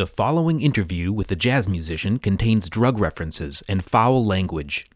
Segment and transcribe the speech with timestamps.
[0.00, 4.86] The following interview with a jazz musician contains drug references and foul language.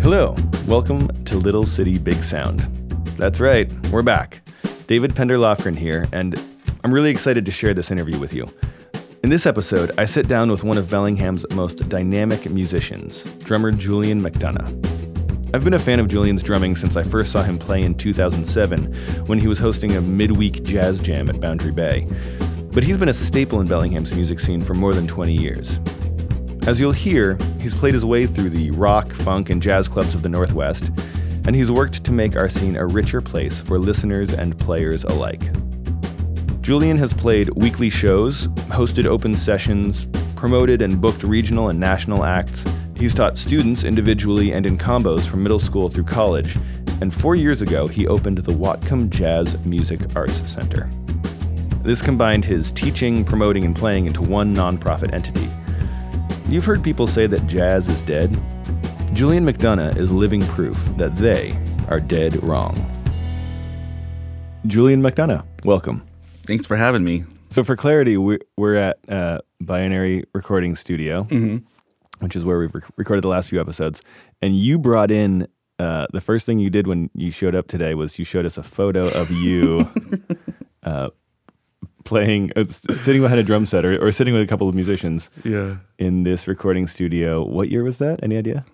[0.00, 0.36] Hello,
[0.68, 2.60] welcome to Little City Big Sound.
[3.18, 4.42] That's right, we're back.
[4.86, 6.40] David Pender Lofgren here, and
[6.84, 8.46] I'm really excited to share this interview with you.
[9.24, 14.22] In this episode, I sit down with one of Bellingham's most dynamic musicians, drummer Julian
[14.22, 14.85] McDonough.
[15.56, 18.92] I've been a fan of Julian's drumming since I first saw him play in 2007
[19.24, 22.06] when he was hosting a midweek jazz jam at Boundary Bay.
[22.74, 25.80] But he's been a staple in Bellingham's music scene for more than 20 years.
[26.66, 30.20] As you'll hear, he's played his way through the rock, funk, and jazz clubs of
[30.20, 30.90] the Northwest,
[31.46, 35.50] and he's worked to make our scene a richer place for listeners and players alike.
[36.60, 42.62] Julian has played weekly shows, hosted open sessions, promoted and booked regional and national acts.
[42.96, 46.56] He's taught students individually and in combos from middle school through college.
[47.02, 50.88] And four years ago, he opened the Whatcom Jazz Music Arts Center.
[51.82, 55.48] This combined his teaching, promoting, and playing into one nonprofit entity.
[56.48, 58.30] You've heard people say that jazz is dead.
[59.12, 61.56] Julian McDonough is living proof that they
[61.88, 62.74] are dead wrong.
[64.66, 66.02] Julian McDonough, welcome.
[66.44, 67.24] Thanks for having me.
[67.50, 71.58] So, for clarity, we- we're at uh, Binary Recording Studio, Mm-hmm.
[72.20, 74.02] Which is where we've rec- recorded the last few episodes.
[74.42, 75.46] And you brought in
[75.78, 78.56] uh, the first thing you did when you showed up today was you showed us
[78.56, 79.86] a photo of you
[80.84, 81.10] uh,
[82.04, 85.30] playing, uh, sitting behind a drum set or, or sitting with a couple of musicians
[85.44, 85.76] Yeah.
[85.98, 87.44] in this recording studio.
[87.44, 88.20] What year was that?
[88.22, 88.64] Any idea?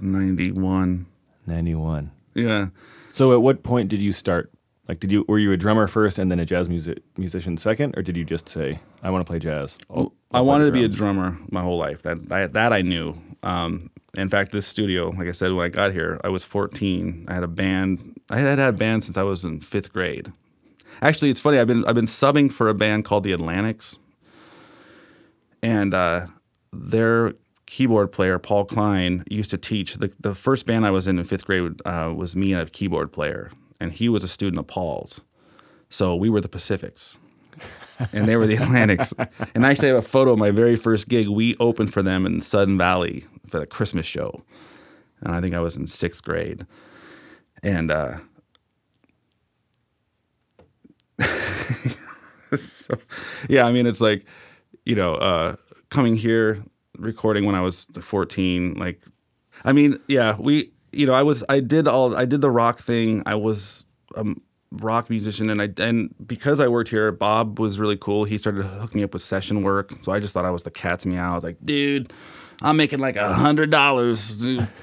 [0.00, 1.06] 91.
[1.46, 2.10] 91.
[2.34, 2.66] Yeah.
[3.12, 4.52] So, at what point did you start?
[4.88, 7.96] Like, did you were you a drummer first and then a jazz music musician second,
[7.96, 9.78] or did you just say, "I want to play jazz"?
[9.90, 12.02] I'll- I wanted to be a drummer my whole life.
[12.02, 13.16] That I, that I knew.
[13.42, 17.26] Um, in fact, this studio, like I said, when I got here, I was 14.
[17.28, 18.20] I had a band.
[18.30, 20.32] I had had a band since I was in fifth grade.
[21.02, 21.58] Actually, it's funny.
[21.58, 23.98] I've been I've been subbing for a band called the Atlantics,
[25.62, 26.26] and uh,
[26.72, 27.34] their
[27.66, 29.94] keyboard player Paul Klein used to teach.
[29.94, 32.70] the The first band I was in in fifth grade uh, was me and a
[32.70, 35.20] keyboard player, and he was a student of Paul's.
[35.90, 37.18] So we were the Pacifics
[38.12, 39.12] and they were the Atlantics.
[39.54, 41.28] And I actually have a photo of my very first gig.
[41.28, 44.42] We opened for them in Sudden Valley for the Christmas show.
[45.20, 46.66] And I think I was in sixth grade.
[47.62, 48.18] And uh,
[52.54, 52.94] so,
[53.48, 54.26] yeah, I mean, it's like,
[54.84, 55.56] you know, uh,
[55.90, 56.62] coming here,
[56.98, 59.00] recording when I was 14, like,
[59.64, 62.78] I mean, yeah, we, you know, I was, I did all, I did the rock
[62.78, 63.22] thing.
[63.26, 63.84] I was
[64.14, 64.24] a
[64.70, 68.24] rock musician, and I, and because I worked here, Bob was really cool.
[68.24, 69.92] He started to hook me up with session work.
[70.02, 71.32] So I just thought I was the cat's meow.
[71.32, 72.12] I was like, dude,
[72.62, 74.34] I'm making like a hundred dollars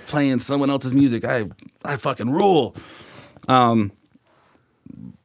[0.06, 1.26] playing someone else's music.
[1.26, 1.46] I,
[1.84, 2.76] I fucking rule.
[3.48, 3.92] Um,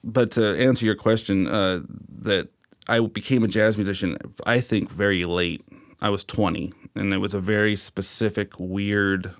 [0.03, 1.83] but to answer your question, uh,
[2.21, 2.49] that
[2.89, 5.65] I became a jazz musician, I think very late.
[6.01, 9.35] I was 20, and it was a very specific, weird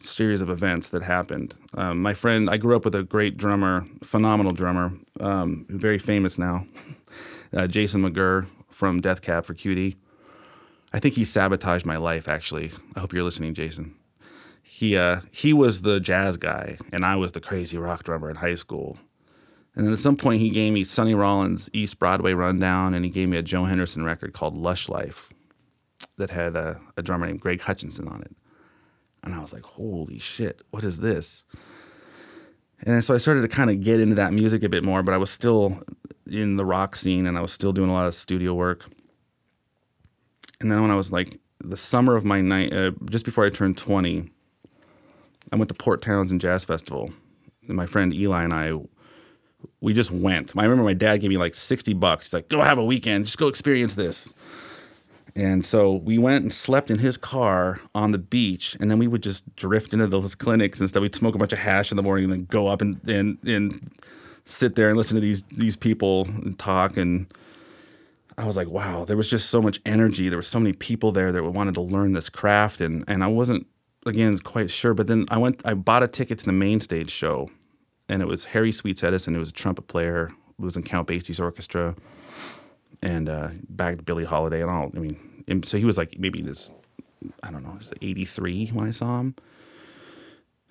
[0.00, 1.54] series of events that happened.
[1.74, 6.38] Um, my friend, I grew up with a great drummer, phenomenal drummer, um, very famous
[6.38, 6.66] now,
[7.52, 9.96] uh, Jason McGerr from Death Cab for Cutie.
[10.92, 12.28] I think he sabotaged my life.
[12.28, 13.94] Actually, I hope you're listening, Jason.
[14.62, 18.36] He uh, he was the jazz guy, and I was the crazy rock drummer in
[18.36, 18.98] high school.
[19.76, 23.10] And then at some point, he gave me Sonny Rollins' East Broadway rundown, and he
[23.10, 25.32] gave me a Joe Henderson record called Lush Life
[26.16, 28.34] that had a, a drummer named Greg Hutchinson on it.
[29.22, 31.44] And I was like, holy shit, what is this?
[32.86, 35.12] And so I started to kind of get into that music a bit more, but
[35.12, 35.82] I was still
[36.26, 38.86] in the rock scene and I was still doing a lot of studio work.
[40.60, 43.50] And then when I was like the summer of my night, uh, just before I
[43.50, 44.30] turned 20,
[45.52, 47.12] I went to Port Townsend Jazz Festival.
[47.66, 48.72] And my friend Eli and I,
[49.80, 50.56] we just went.
[50.56, 52.26] I remember my dad gave me like 60 bucks.
[52.26, 54.32] He's like, go have a weekend, just go experience this.
[55.36, 59.08] And so we went and slept in his car on the beach, and then we
[59.08, 61.02] would just drift into those clinics and stuff.
[61.02, 63.38] We'd smoke a bunch of hash in the morning, and then go up and and,
[63.44, 63.90] and
[64.44, 66.96] sit there and listen to these these people and talk.
[66.96, 67.32] And
[68.36, 70.28] I was like, wow, there was just so much energy.
[70.28, 73.28] There were so many people there that wanted to learn this craft, and and I
[73.28, 73.66] wasn't
[74.06, 74.94] again quite sure.
[74.94, 77.50] But then I went, I bought a ticket to the main stage show,
[78.08, 81.06] and it was Harry Sweets Edison, who was a trumpet player, who was in Count
[81.06, 81.94] Basie's orchestra
[83.02, 84.90] and uh, backed Billie Holiday and all.
[84.94, 86.70] I mean, and so he was like maybe this,
[87.42, 89.34] I don't know, was 83 when I saw him.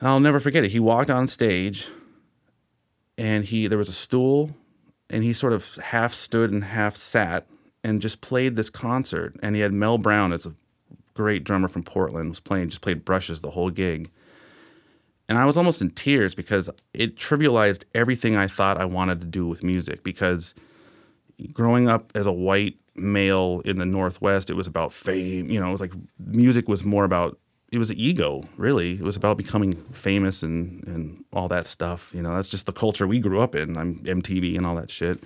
[0.01, 0.71] I'll never forget it.
[0.71, 1.89] He walked on stage,
[3.17, 4.55] and he there was a stool,
[5.09, 7.47] and he sort of half stood and half sat,
[7.83, 9.35] and just played this concert.
[9.43, 10.53] And he had Mel Brown as a
[11.13, 14.09] great drummer from Portland was playing, just played brushes the whole gig.
[15.27, 19.27] and I was almost in tears because it trivialized everything I thought I wanted to
[19.27, 20.01] do with music.
[20.01, 20.55] Because
[21.53, 25.49] growing up as a white male in the Northwest, it was about fame.
[25.49, 27.37] You know, it was like music was more about
[27.71, 28.93] it was ego, really.
[28.93, 32.11] It was about becoming famous and and all that stuff.
[32.13, 33.77] You know, that's just the culture we grew up in.
[33.77, 35.23] I'm MTV and all that shit.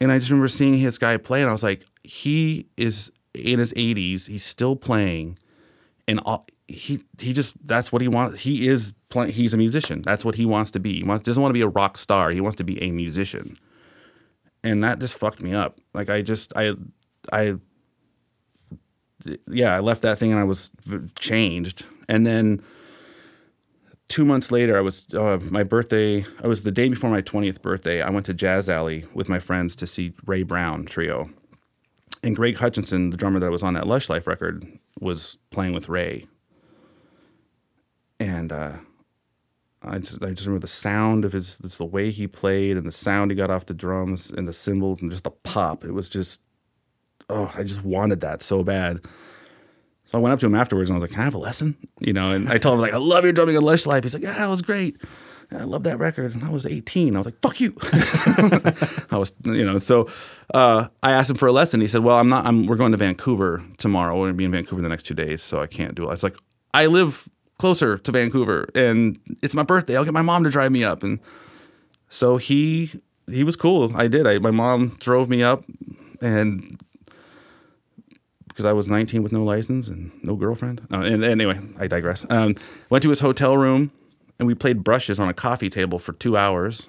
[0.00, 3.58] And I just remember seeing this guy play, and I was like, he is in
[3.58, 4.26] his 80s.
[4.26, 5.38] He's still playing,
[6.08, 8.40] and all, he he just that's what he wants.
[8.40, 8.92] He is.
[9.26, 10.02] He's a musician.
[10.02, 10.94] That's what he wants to be.
[10.94, 12.30] He wants, doesn't want to be a rock star.
[12.30, 13.58] He wants to be a musician,
[14.62, 15.78] and that just fucked me up.
[15.94, 16.74] Like I just I
[17.32, 17.56] I
[19.46, 20.70] yeah I left that thing and I was
[21.16, 21.86] changed.
[22.08, 22.62] And then
[24.08, 26.24] two months later, I was uh, my birthday.
[26.42, 28.02] I was the day before my twentieth birthday.
[28.02, 31.30] I went to Jazz Alley with my friends to see Ray Brown Trio,
[32.22, 34.66] and Greg Hutchinson, the drummer that was on that Lush Life record,
[35.00, 36.26] was playing with Ray
[38.20, 38.76] and uh,
[39.82, 42.92] I just, I just remember the sound of his, the way he played, and the
[42.92, 45.84] sound he got off the drums, and the cymbals, and just the pop.
[45.84, 46.42] It was just,
[47.28, 49.00] oh, I just wanted that so bad.
[50.06, 51.38] So I went up to him afterwards, and I was like, "Can I have a
[51.38, 54.02] lesson?" You know, and I told him like, "I love your drumming on Lush Life."
[54.02, 54.96] He's like, "Yeah, that was great."
[55.52, 56.34] I love that record.
[56.34, 57.14] And I was 18.
[57.14, 57.74] I was like, fuck you.
[59.10, 60.08] I was, you know, so
[60.54, 61.80] uh, I asked him for a lesson.
[61.80, 64.14] He said, well, I'm not, I'm, we're going to Vancouver tomorrow.
[64.14, 65.42] We're going to be in Vancouver the next two days.
[65.42, 66.06] So I can't do it.
[66.06, 66.36] I was like,
[66.72, 67.28] I live
[67.60, 69.94] closer to Vancouver and it's my birthday.
[69.94, 71.02] I'll get my mom to drive me up.
[71.02, 71.20] And
[72.08, 72.90] so he
[73.30, 73.94] he was cool.
[73.94, 74.26] I did.
[74.26, 75.62] I, my mom drove me up
[76.22, 76.80] and
[78.48, 80.86] because I was 19 with no license and no girlfriend.
[80.90, 82.26] Uh, and, and, anyway, I digress.
[82.30, 82.56] Um,
[82.88, 83.92] went to his hotel room
[84.38, 86.88] and we played brushes on a coffee table for two hours.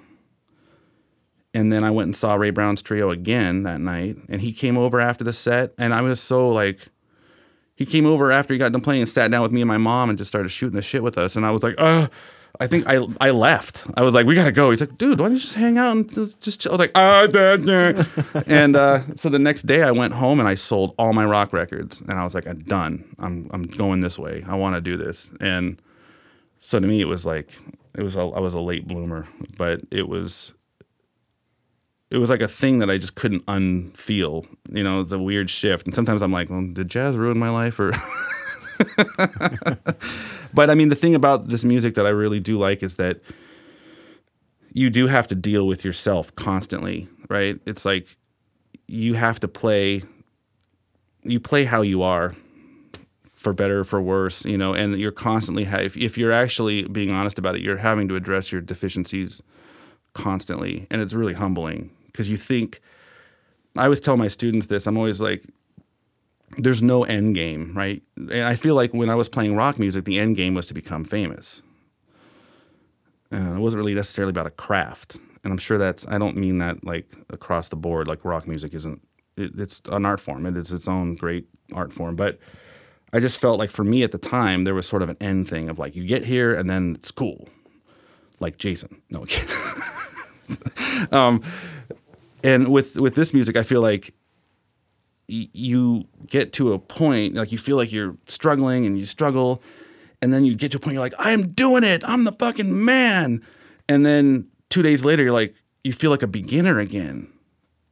[1.52, 4.16] And then I went and saw Ray Brown's trio again that night.
[4.30, 5.74] And he came over after the set.
[5.76, 6.88] And I was so like,
[7.82, 9.76] he came over after he got done playing and sat down with me and my
[9.76, 11.34] mom and just started shooting the shit with us.
[11.34, 12.06] And I was like, uh,
[12.60, 13.86] I think I I left.
[13.94, 14.70] I was like, we gotta go.
[14.70, 16.70] He's like, dude, why don't you just hang out and just chill?
[16.70, 18.04] I was like, ah, da, da.
[18.46, 21.52] and uh, so the next day I went home and I sold all my rock
[21.52, 23.04] records and I was like, I'm done.
[23.18, 24.44] I'm I'm going this way.
[24.46, 25.32] I want to do this.
[25.40, 25.82] And
[26.60, 27.52] so to me, it was like
[27.98, 29.26] it was a, I was a late bloomer,
[29.56, 30.52] but it was
[32.12, 34.46] it was like a thing that I just couldn't unfeel.
[34.70, 35.86] You know, it's a weird shift.
[35.86, 37.92] And sometimes I'm like, well, did jazz ruin my life or
[40.54, 43.20] But I mean the thing about this music that I really do like is that
[44.74, 47.58] you do have to deal with yourself constantly, right?
[47.64, 48.18] It's like
[48.86, 50.02] you have to play
[51.22, 52.34] you play how you are
[53.34, 57.10] for better or for worse, you know, and you're constantly if, if you're actually being
[57.10, 59.42] honest about it, you're having to address your deficiencies
[60.12, 62.80] constantly and it's really humbling because you think
[63.76, 64.86] I always tell my students this.
[64.86, 65.44] I'm always like,
[66.58, 68.02] there's no end game, right?
[68.16, 70.74] And I feel like when I was playing rock music, the end game was to
[70.74, 71.62] become famous.
[73.30, 75.16] And it wasn't really necessarily about a craft.
[75.42, 78.74] And I'm sure that's, I don't mean that like across the board, like rock music
[78.74, 79.00] isn't,
[79.38, 80.44] it, it's an art form.
[80.44, 82.14] It is its own great art form.
[82.14, 82.38] But
[83.14, 85.48] I just felt like for me at the time, there was sort of an end
[85.48, 87.48] thing of like, you get here and then it's cool.
[88.38, 89.00] Like Jason.
[89.08, 89.24] No,
[91.12, 91.42] um,
[92.44, 94.14] and with with this music, I feel like
[95.28, 99.62] y- you get to a point like you feel like you're struggling and you struggle,
[100.20, 102.84] and then you get to a point you're like, I'm doing it, I'm the fucking
[102.84, 103.42] man,
[103.88, 107.32] and then two days later you're like, you feel like a beginner again,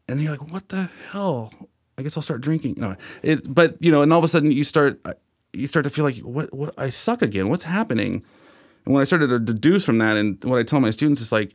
[0.09, 1.53] and you're like, what the hell?
[1.99, 2.77] I guess I'll start drinking.
[2.79, 5.01] No, it, but you know, and all of a sudden you start
[5.53, 7.49] you start to feel like what what I suck again.
[7.49, 8.25] What's happening?
[8.85, 11.33] And when I started to deduce from that, and what I tell my students is
[11.33, 11.53] like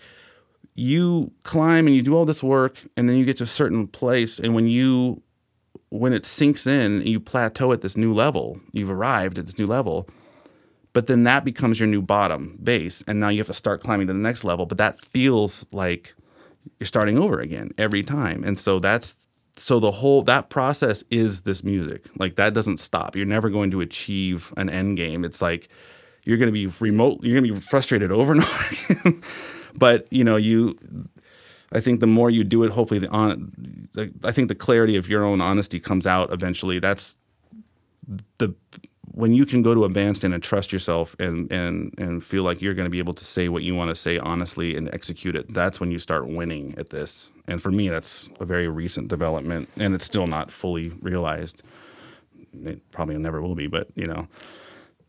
[0.76, 3.88] you climb and you do all this work and then you get to a certain
[3.88, 5.22] place and when you
[5.90, 8.60] when it sinks in you plateau at this new level.
[8.74, 10.08] You've arrived at this new level.
[10.92, 14.08] But then that becomes your new bottom base and now you have to start climbing
[14.08, 14.66] to the next level.
[14.66, 16.14] But that feels like
[16.80, 18.44] you're starting over again every time.
[18.44, 19.28] And so that's
[19.58, 22.06] so the whole that process is this music.
[22.18, 23.16] Like that doesn't stop.
[23.16, 25.24] You're never going to achieve an end game.
[25.24, 25.70] It's like
[26.26, 29.24] you're going to be remote you're going to be frustrated over and over again
[29.78, 30.78] but you know, you,
[31.72, 33.52] I think the more you do it, hopefully the on,
[33.94, 36.80] the, I think the clarity of your own honesty comes out eventually.
[36.80, 37.16] That's
[38.38, 38.54] the
[39.16, 42.62] when you can go to a bandstand and trust yourself and and and feel like
[42.62, 45.36] you're going to be able to say what you want to say honestly and execute
[45.36, 45.52] it.
[45.54, 47.32] That's when you start winning at this.
[47.48, 51.64] And for me, that's a very recent development, and it's still not fully realized.
[52.64, 54.28] It probably never will be, but you know,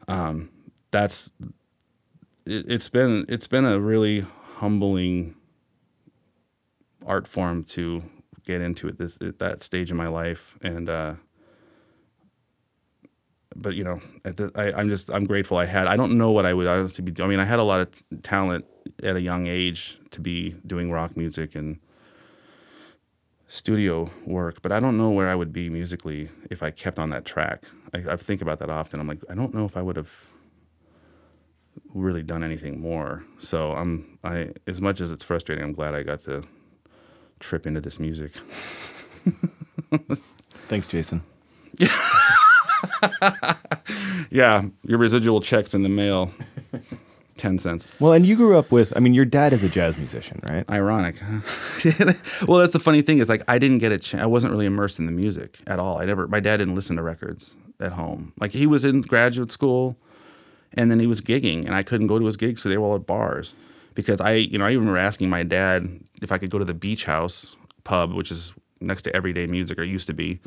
[0.08, 0.50] um,
[0.90, 1.32] that's
[2.46, 4.24] it, it's been it's been a really
[4.56, 5.34] humbling
[7.06, 8.02] art form to
[8.44, 11.14] get into at this at that stage in my life and uh,
[13.56, 15.86] but you know, the, I, am just I'm grateful I had.
[15.86, 17.22] I don't know what I would honestly be.
[17.22, 18.66] I mean, I had a lot of talent
[19.02, 21.78] at a young age to be doing rock music and
[23.48, 27.10] studio work, but I don't know where I would be musically if I kept on
[27.10, 27.64] that track.
[27.94, 29.00] I, I think about that often.
[29.00, 30.12] I'm like, I don't know if I would have
[31.94, 33.24] really done anything more.
[33.38, 36.42] So I'm I as much as it's frustrating, I'm glad I got to
[37.40, 38.32] trip into this music.
[40.68, 41.22] Thanks, Jason.
[44.30, 46.30] yeah, your residual checks in the mail.
[47.36, 47.94] 10 cents.
[48.00, 50.64] Well, and you grew up with, I mean, your dad is a jazz musician, right?
[50.70, 51.16] Ironic.
[51.18, 52.12] Huh?
[52.48, 54.22] well, that's the funny thing is like I didn't get a chance.
[54.22, 56.00] I wasn't really immersed in the music at all.
[56.00, 58.32] I never, my dad didn't listen to records at home.
[58.40, 59.98] Like he was in graduate school
[60.72, 62.86] and then he was gigging and I couldn't go to his gigs so they were
[62.86, 63.54] all at bars
[63.94, 65.88] because I, you know, I even remember asking my dad
[66.22, 69.78] if I could go to the beach house pub, which is next to everyday music
[69.78, 70.38] or used to be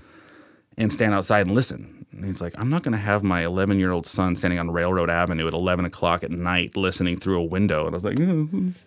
[0.77, 2.05] and stand outside and listen.
[2.11, 4.71] And he's like, I'm not going to have my 11 year old son standing on
[4.71, 7.85] Railroad Avenue at 11 o'clock at night listening through a window.
[7.85, 8.25] And I was like, you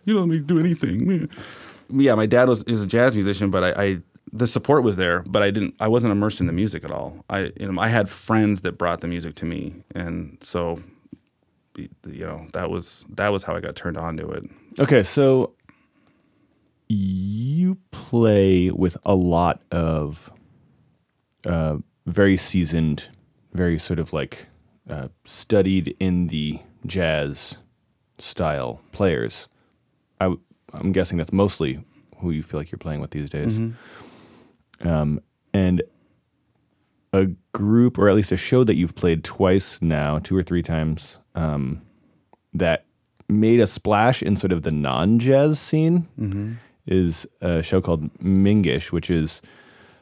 [0.06, 1.28] don't need to do anything.
[1.90, 3.98] Yeah, my dad was is a jazz musician, but I, I
[4.32, 5.74] the support was there, but I didn't.
[5.78, 7.22] I wasn't immersed in the music at all.
[7.28, 10.78] I you know I had friends that brought the music to me, and so
[11.76, 14.45] you know that was that was how I got turned on to it.
[14.79, 15.55] Okay, so
[16.88, 20.31] you play with a lot of
[21.47, 23.09] uh, very seasoned,
[23.52, 24.47] very sort of like
[24.88, 27.59] uh, studied in the jazz
[28.19, 29.49] style players.
[30.21, 30.35] I,
[30.75, 31.85] am guessing that's mostly
[32.19, 33.59] who you feel like you're playing with these days.
[33.59, 34.88] Mm-hmm.
[34.88, 35.21] Um,
[35.55, 35.83] and
[37.12, 40.62] a group, or at least a show that you've played twice now, two or three
[40.62, 41.83] times, um,
[42.54, 42.85] that
[43.28, 46.52] made a splash in sort of the non jazz scene mm-hmm.
[46.87, 49.42] is a show called Mingish, which is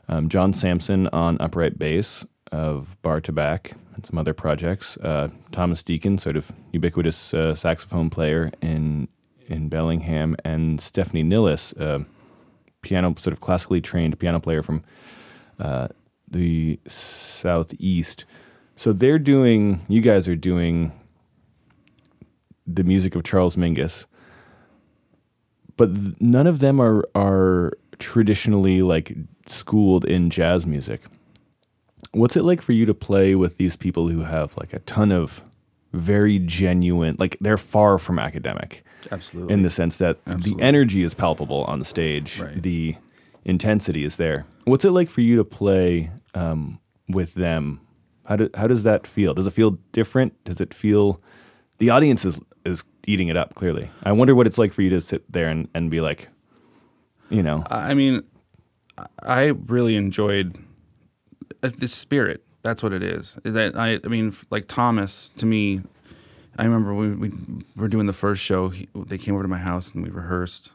[0.08, 4.96] um, John Sampson on upright bass of Bar Tabac and some other projects.
[4.98, 9.08] Uh, Thomas Deacon, sort of ubiquitous uh, saxophone player in
[9.46, 12.04] in Bellingham, and Stephanie Nilles, uh,
[12.82, 14.82] piano sort of classically trained piano player from
[15.58, 15.88] uh,
[16.30, 18.24] the southeast.
[18.76, 19.84] So they're doing.
[19.88, 20.92] You guys are doing
[22.66, 24.06] the music of Charles Mingus,
[25.76, 29.14] but none of them are are traditionally like
[29.46, 31.02] schooled in jazz music.
[32.12, 35.12] What's it like for you to play with these people who have like a ton
[35.12, 35.42] of
[35.92, 38.84] very genuine, like they're far from academic.
[39.10, 39.54] Absolutely.
[39.54, 40.54] In the sense that Absolutely.
[40.54, 42.62] the energy is palpable on the stage, right.
[42.62, 42.96] the
[43.44, 44.46] intensity is there.
[44.64, 47.80] What's it like for you to play um, with them?
[48.26, 49.34] How, do, how does that feel?
[49.34, 50.42] Does it feel different?
[50.44, 51.20] Does it feel
[51.78, 53.90] the audience is is eating it up clearly?
[54.02, 56.28] I wonder what it's like for you to sit there and, and be like,
[57.30, 57.64] you know.
[57.70, 58.22] I mean,
[59.22, 60.58] I really enjoyed
[61.62, 62.44] uh, the spirit.
[62.62, 63.38] That's what it is.
[63.44, 65.82] That I, I mean, like Thomas to me.
[66.58, 67.32] I remember we, we
[67.74, 68.68] were doing the first show.
[68.68, 70.72] He, they came over to my house and we rehearsed.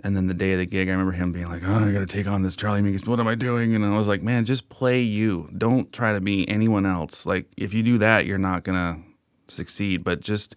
[0.00, 2.00] And then the day of the gig, I remember him being like, "Oh, I got
[2.00, 3.06] to take on this Charlie Mingus.
[3.06, 5.48] What am I doing?" And I was like, "Man, just play you.
[5.56, 7.24] Don't try to be anyone else.
[7.24, 9.00] Like, if you do that, you're not gonna
[9.48, 10.04] succeed.
[10.04, 10.54] But just,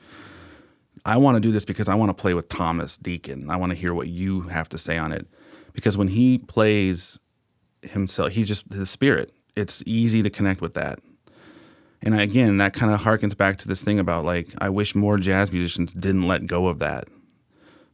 [1.05, 3.50] I want to do this because I want to play with Thomas Deacon.
[3.50, 5.25] I want to hear what you have to say on it."
[5.74, 7.19] because when he plays
[7.84, 9.31] himself, he's just his spirit.
[9.55, 11.00] It's easy to connect with that.
[12.01, 15.17] And again, that kind of harkens back to this thing about like, I wish more
[15.17, 17.08] jazz musicians didn't let go of that.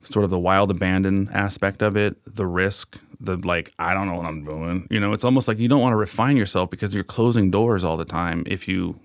[0.10, 4.16] Sort of the wild abandon aspect of it, the risk, the like, I don't know
[4.16, 4.88] what I'm doing.
[4.92, 7.84] You know, it's almost like you don't want to refine yourself because you're closing doors
[7.84, 9.00] all the time if you,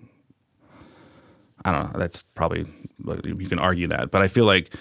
[1.65, 2.67] I don't know, that's probably,
[3.25, 4.11] you can argue that.
[4.11, 4.75] But I feel like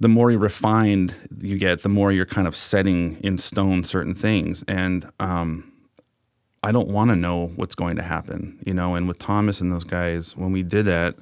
[0.00, 4.64] the more refined you get, the more you're kind of setting in stone certain things.
[4.66, 5.70] And um,
[6.62, 8.94] I don't want to know what's going to happen, you know.
[8.94, 11.16] And with Thomas and those guys, when we did that,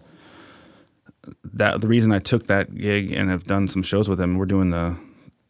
[1.44, 4.46] that the reason I took that gig and have done some shows with them, we're
[4.46, 4.96] doing the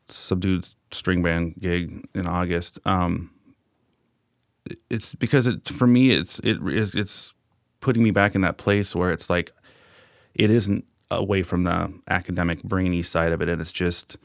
[0.08, 2.78] subdued string band gig in August.
[2.86, 3.30] Um,
[4.90, 7.34] it's because it for me, it's it it's
[7.80, 9.52] putting me back in that place where it's like
[10.34, 13.48] it isn't away from the academic brainy side of it.
[13.48, 14.16] And it's just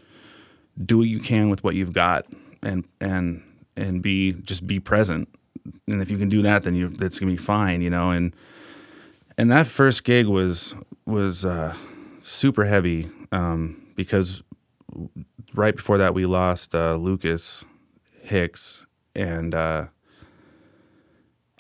[0.84, 2.26] do what you can with what you've got
[2.62, 3.44] and and
[3.76, 5.30] and be just be present.
[5.88, 8.12] And if you can do that then you that's gonna be fine you know?
[8.12, 8.36] And
[9.38, 11.76] and that first gig was was uh,
[12.22, 14.44] super heavy um, because
[15.54, 17.66] right before that we lost uh, Lucas
[18.22, 19.88] Hicks and uh,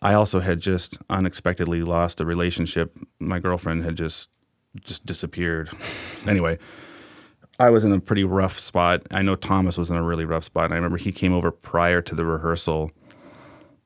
[0.01, 2.97] I also had just unexpectedly lost a relationship.
[3.19, 4.29] My girlfriend had just
[4.81, 5.69] just disappeared.
[6.27, 6.57] anyway,
[7.59, 9.03] I was in a pretty rough spot.
[9.11, 10.65] I know Thomas was in a really rough spot.
[10.65, 12.91] And I remember he came over prior to the rehearsal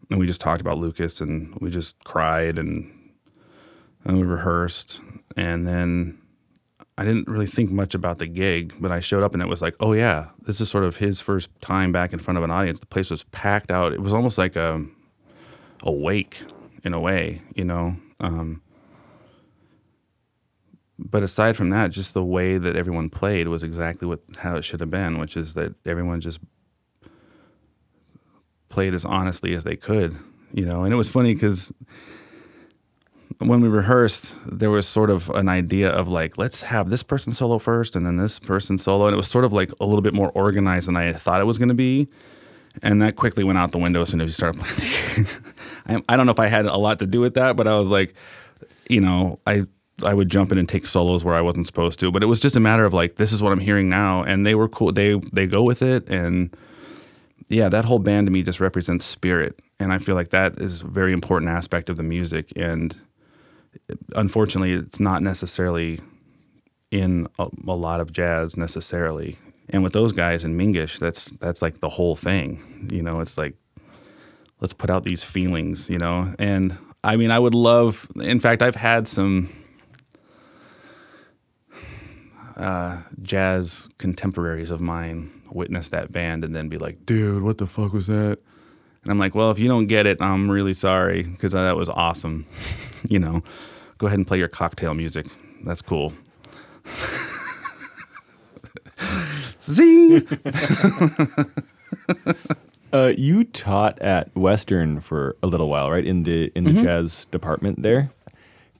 [0.09, 2.91] and we just talked about Lucas, and we just cried, and
[4.05, 5.01] and we rehearsed,
[5.37, 6.17] and then
[6.97, 9.61] I didn't really think much about the gig, but I showed up, and it was
[9.61, 12.49] like, oh yeah, this is sort of his first time back in front of an
[12.49, 12.79] audience.
[12.79, 13.93] The place was packed out.
[13.93, 14.83] It was almost like a
[15.83, 16.43] a wake
[16.83, 17.97] in a way, you know.
[18.19, 18.63] Um,
[20.97, 24.63] but aside from that, just the way that everyone played was exactly what how it
[24.63, 26.39] should have been, which is that everyone just
[28.69, 30.17] played as honestly as they could,
[30.51, 30.83] you know.
[30.83, 31.71] And it was funny because
[33.39, 37.33] when we rehearsed, there was sort of an idea of like, let's have this person
[37.33, 39.05] solo first and then this person solo.
[39.05, 41.45] And it was sort of like a little bit more organized than I thought it
[41.45, 42.07] was going to be.
[42.81, 45.27] And that quickly went out the window as soon as we started playing.
[46.07, 47.77] I, I don't know if I had a lot to do with that, but I
[47.77, 48.13] was like,
[48.89, 49.65] you know, I
[50.03, 52.11] I would jump in and take solos where I wasn't supposed to.
[52.11, 54.45] But it was just a matter of like, this is what I'm hearing now, and
[54.45, 54.91] they were cool.
[54.91, 56.55] They they go with it, and
[57.49, 60.81] yeah, that whole band to me just represents spirit, and I feel like that is
[60.81, 62.53] a very important aspect of the music.
[62.55, 62.95] And
[64.15, 65.99] unfortunately, it's not necessarily
[66.91, 69.37] in a, a lot of jazz necessarily.
[69.69, 72.87] And with those guys in Mingish, that's that's like the whole thing.
[72.91, 73.55] You know, it's like
[74.61, 75.89] let's put out these feelings.
[75.89, 78.07] You know, and I mean, I would love.
[78.15, 79.49] In fact, I've had some
[82.55, 87.67] uh, jazz contemporaries of mine witness that band and then be like, dude, what the
[87.67, 88.39] fuck was that?
[89.03, 91.89] And I'm like, well, if you don't get it, I'm really sorry because that was
[91.89, 92.45] awesome.
[93.07, 93.43] you know,
[93.97, 95.27] go ahead and play your cocktail music.
[95.63, 96.13] That's cool.
[99.61, 100.23] Zing!
[102.93, 106.05] uh, you taught at Western for a little while, right?
[106.05, 106.83] In the in the mm-hmm.
[106.83, 108.11] jazz department there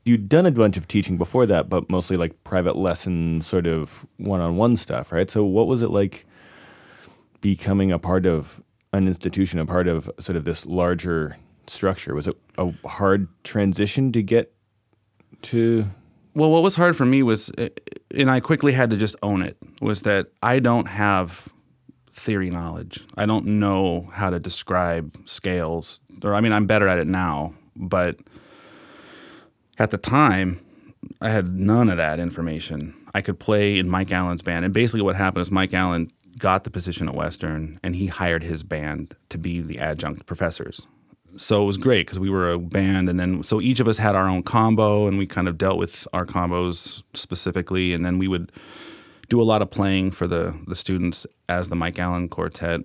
[0.07, 4.05] you'd done a bunch of teaching before that, but mostly like private lessons, sort of
[4.17, 5.29] one-on-one stuff, right?
[5.29, 6.25] So what was it like
[7.41, 8.61] becoming a part of
[8.93, 11.37] an institution, a part of sort of this larger
[11.69, 12.13] structure?
[12.13, 14.53] Was it a hard transition to get
[15.43, 15.85] to?
[16.33, 17.69] Well, what was hard for me was, eh,
[18.15, 21.49] and I quickly had to just own it, was that I don't have
[22.11, 23.05] theory knowledge.
[23.15, 27.53] I don't know how to describe scales, or I mean, I'm better at it now,
[27.75, 28.19] but
[29.79, 30.59] at the time,
[31.21, 32.95] I had none of that information.
[33.13, 36.63] I could play in Mike Allen's band, and basically what happened is Mike Allen got
[36.63, 40.85] the position at Western, and he hired his band to be the adjunct professors.
[41.37, 43.97] So it was great because we were a band, and then so each of us
[43.97, 48.17] had our own combo, and we kind of dealt with our combos specifically, and then
[48.17, 48.51] we would
[49.29, 52.81] do a lot of playing for the the students as the Mike Allen Quartet.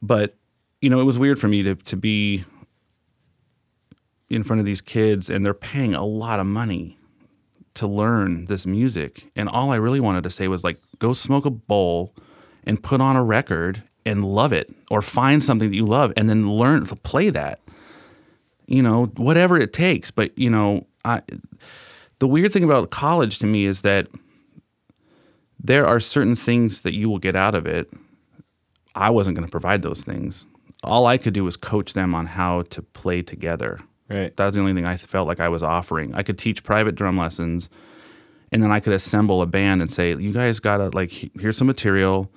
[0.00, 0.36] But
[0.80, 2.44] you know, it was weird for me to to be
[4.28, 6.98] in front of these kids and they're paying a lot of money
[7.74, 9.30] to learn this music.
[9.36, 12.14] And all I really wanted to say was like, go smoke a bowl
[12.64, 16.30] and put on a record and love it or find something that you love and
[16.30, 17.60] then learn to play that.
[18.66, 20.10] You know, whatever it takes.
[20.10, 21.20] But, you know, I,
[22.18, 24.08] the weird thing about college to me is that
[25.62, 27.90] there are certain things that you will get out of it.
[28.94, 30.46] I wasn't going to provide those things.
[30.82, 34.36] All I could do was coach them on how to play together Right.
[34.36, 36.14] That was the only thing I felt like I was offering.
[36.14, 37.68] I could teach private drum lessons,
[38.52, 41.66] and then I could assemble a band and say, "You guys gotta like, here's some
[41.66, 42.30] material.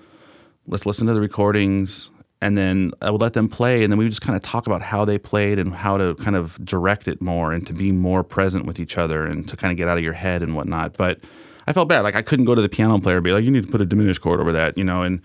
[0.69, 2.09] Let's listen to the recordings."
[2.41, 4.65] And then I would let them play, and then we would just kind of talk
[4.65, 7.91] about how they played and how to kind of direct it more and to be
[7.91, 10.55] more present with each other and to kind of get out of your head and
[10.55, 10.95] whatnot.
[10.95, 11.19] But
[11.67, 12.01] I felt bad.
[12.01, 13.81] Like I couldn't go to the piano player and be like, "You need to put
[13.81, 15.01] a diminished chord over that," you know.
[15.01, 15.21] And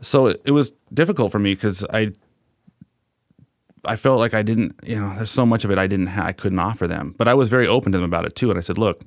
[0.00, 2.12] so it, it was difficult for me because I
[3.84, 6.24] I felt like I didn't, you know, there's so much of it I didn't, ha-
[6.24, 7.14] I couldn't offer them.
[7.18, 9.02] But I was very open to them about it too, and I said, look,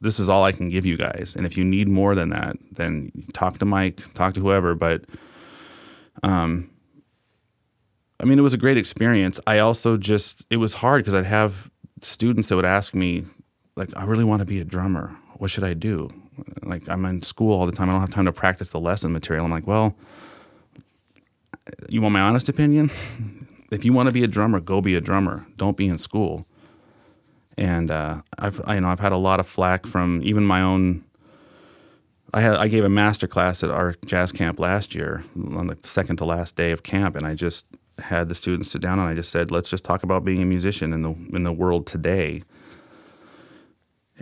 [0.00, 2.56] this is all I can give you guys, and if you need more than that,
[2.72, 4.74] then talk to Mike, talk to whoever.
[4.74, 5.04] But,
[6.22, 6.70] um,
[8.20, 9.38] I mean, it was a great experience.
[9.46, 11.70] I also just, it was hard because I'd have
[12.02, 13.24] students that would ask me,
[13.76, 15.16] like, I really want to be a drummer.
[15.36, 16.10] What should I do?
[16.62, 17.88] Like, I'm in school all the time.
[17.88, 19.44] I don't have time to practice the lesson material.
[19.44, 19.94] I'm like, well,
[21.88, 22.90] you want my honest opinion?
[23.70, 25.46] if you want to be a drummer, go be a drummer.
[25.56, 26.46] Don't be in school.
[27.58, 30.62] And uh, I've I, you know I've had a lot of flack from even my
[30.62, 31.04] own.
[32.32, 35.76] I had I gave a master class at our jazz camp last year on the
[35.82, 37.66] second to last day of camp, and I just
[37.98, 40.46] had the students sit down and I just said, let's just talk about being a
[40.46, 42.42] musician in the in the world today.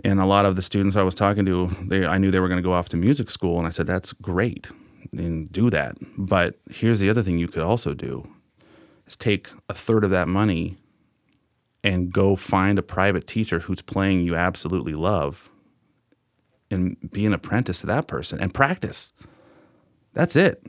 [0.03, 2.47] And a lot of the students I was talking to, they I knew they were
[2.47, 4.67] going to go off to music school, and I said that's great,
[5.11, 5.97] and do that.
[6.17, 8.27] But here's the other thing you could also do
[9.05, 10.77] is take a third of that money
[11.83, 15.49] and go find a private teacher who's playing you absolutely love
[16.69, 19.13] and be an apprentice to that person and practice.
[20.13, 20.65] That's it.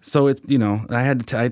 [0.00, 1.50] so it's you know I had to I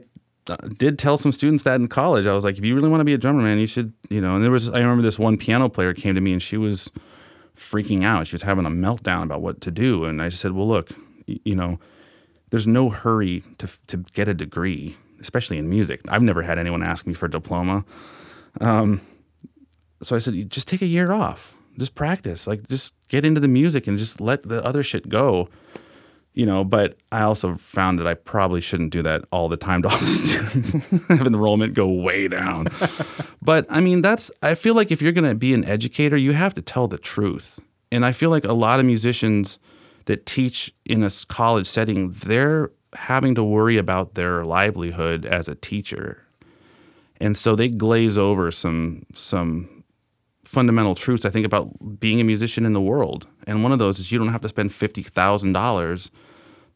[0.48, 2.26] uh, did tell some students that in college.
[2.26, 4.20] I was like, if you really want to be a drummer, man, you should you
[4.20, 4.34] know.
[4.37, 6.90] And there was I remember this one piano player came to me and she was
[7.56, 8.26] freaking out.
[8.26, 10.90] She was having a meltdown about what to do, and I just said, well, look,
[11.26, 11.78] you know,
[12.50, 16.00] there's no hurry to to get a degree, especially in music.
[16.09, 17.85] I've never had anyone ask me for a diploma.
[18.61, 19.00] Um,
[20.02, 23.48] so I said, just take a year off, just practice, like just get into the
[23.48, 25.48] music and just let the other shit go
[26.38, 29.83] you know, but I also found that I probably shouldn't do that all the time
[29.83, 31.09] to all the students.
[31.09, 32.68] Have enrollment go way down.
[33.42, 36.33] but I mean, that's, I feel like if you're going to be an educator, you
[36.33, 37.59] have to tell the truth.
[37.90, 39.59] And I feel like a lot of musicians
[40.04, 45.55] that teach in a college setting, they're having to worry about their livelihood as a
[45.55, 46.24] teacher.
[47.20, 49.85] And so they glaze over some, some
[50.44, 53.27] fundamental truths I think about being a musician in the world.
[53.46, 56.11] And one of those is you don't have to spend fifty thousand dollars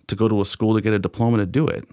[0.09, 1.87] to go to a school to get a diploma to do it.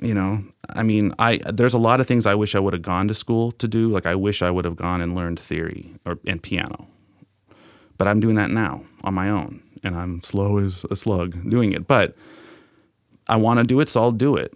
[0.00, 2.82] You know, I mean, I there's a lot of things I wish I would have
[2.82, 3.88] gone to school to do.
[3.88, 6.88] Like I wish I would have gone and learned theory or and piano.
[7.96, 11.72] But I'm doing that now on my own, and I'm slow as a slug doing
[11.72, 11.86] it.
[11.86, 12.16] But
[13.28, 14.54] I want to do it, so I'll do it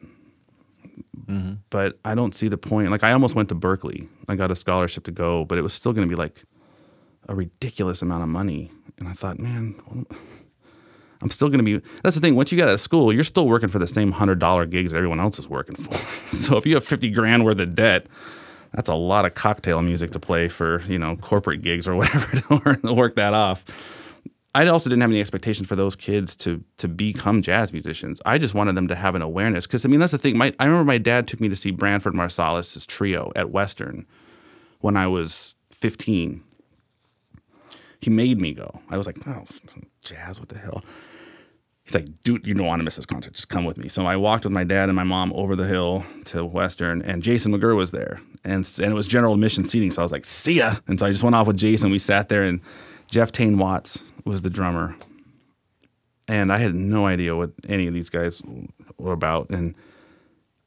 [1.30, 1.52] mm-hmm.
[1.70, 2.90] but I don't see the point.
[2.90, 4.08] Like I almost went to Berklee.
[4.28, 6.44] I got a scholarship to go, but it was still going to be like
[7.28, 8.70] a ridiculous amount of money.
[8.98, 9.74] And I thought, man,
[11.22, 11.84] I'm still going to be.
[12.02, 12.34] That's the thing.
[12.34, 14.94] Once you get out of school, you're still working for the same hundred dollar gigs
[14.94, 15.94] everyone else is working for.
[16.26, 18.06] so if you have fifty grand worth of debt,
[18.72, 22.76] that's a lot of cocktail music to play for you know corporate gigs or whatever
[22.76, 23.64] to work that off.
[24.54, 28.20] I also didn't have any expectations for those kids to to become jazz musicians.
[28.26, 30.36] I just wanted them to have an awareness because I mean that's the thing.
[30.36, 34.06] My I remember my dad took me to see Branford Marsalis' trio at Western
[34.80, 36.42] when I was 15.
[38.00, 38.80] He made me go.
[38.88, 39.44] I was like, oh,
[40.02, 40.82] jazz, what the hell?
[41.84, 43.34] He's like, dude, you don't want to miss this concert.
[43.34, 43.88] Just come with me.
[43.88, 47.22] So I walked with my dad and my mom over the hill to Western, and
[47.22, 49.90] Jason McGerr was there, and and it was general admission seating.
[49.90, 50.76] So I was like, see ya.
[50.86, 51.90] And so I just went off with Jason.
[51.90, 52.60] We sat there, and
[53.10, 54.96] Jeff Tain Watts was the drummer,
[56.28, 58.40] and I had no idea what any of these guys
[58.96, 59.50] were about.
[59.50, 59.74] And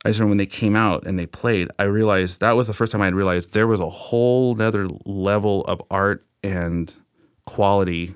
[0.04, 2.74] I just remember when they came out and they played, I realized that was the
[2.74, 6.94] first time I had realized there was a whole other level of art and
[7.46, 8.14] quality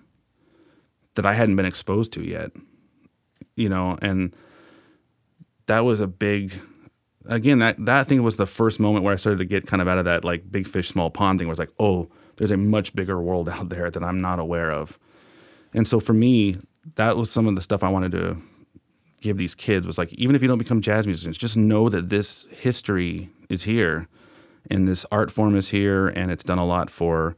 [1.16, 2.52] that I hadn't been exposed to yet.
[3.56, 4.36] You know, and
[5.68, 6.54] that was a big
[7.26, 9.88] again, that that thing was the first moment where I started to get kind of
[9.88, 12.58] out of that like big fish, small pond thing where it's like, oh, there's a
[12.58, 15.00] much bigger world out there that I'm not aware of.
[15.78, 16.58] And so for me,
[16.96, 18.42] that was some of the stuff I wanted to
[19.22, 22.10] give these kids was like, even if you don't become jazz musicians, just know that
[22.10, 24.08] this history is here
[24.72, 27.38] and this art form is here and it's done a lot for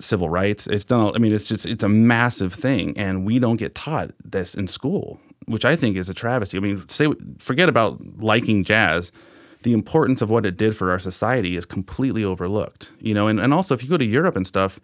[0.00, 0.66] civil rights.
[0.66, 2.96] It's done, I mean, it's just, it's a massive thing.
[2.96, 6.56] And we don't get taught this in school, which I think is a travesty.
[6.56, 9.12] I mean, say, forget about liking jazz.
[9.62, 13.28] The importance of what it did for our society is completely overlooked, you know.
[13.28, 14.80] And, and also, if you go to Europe and stuff,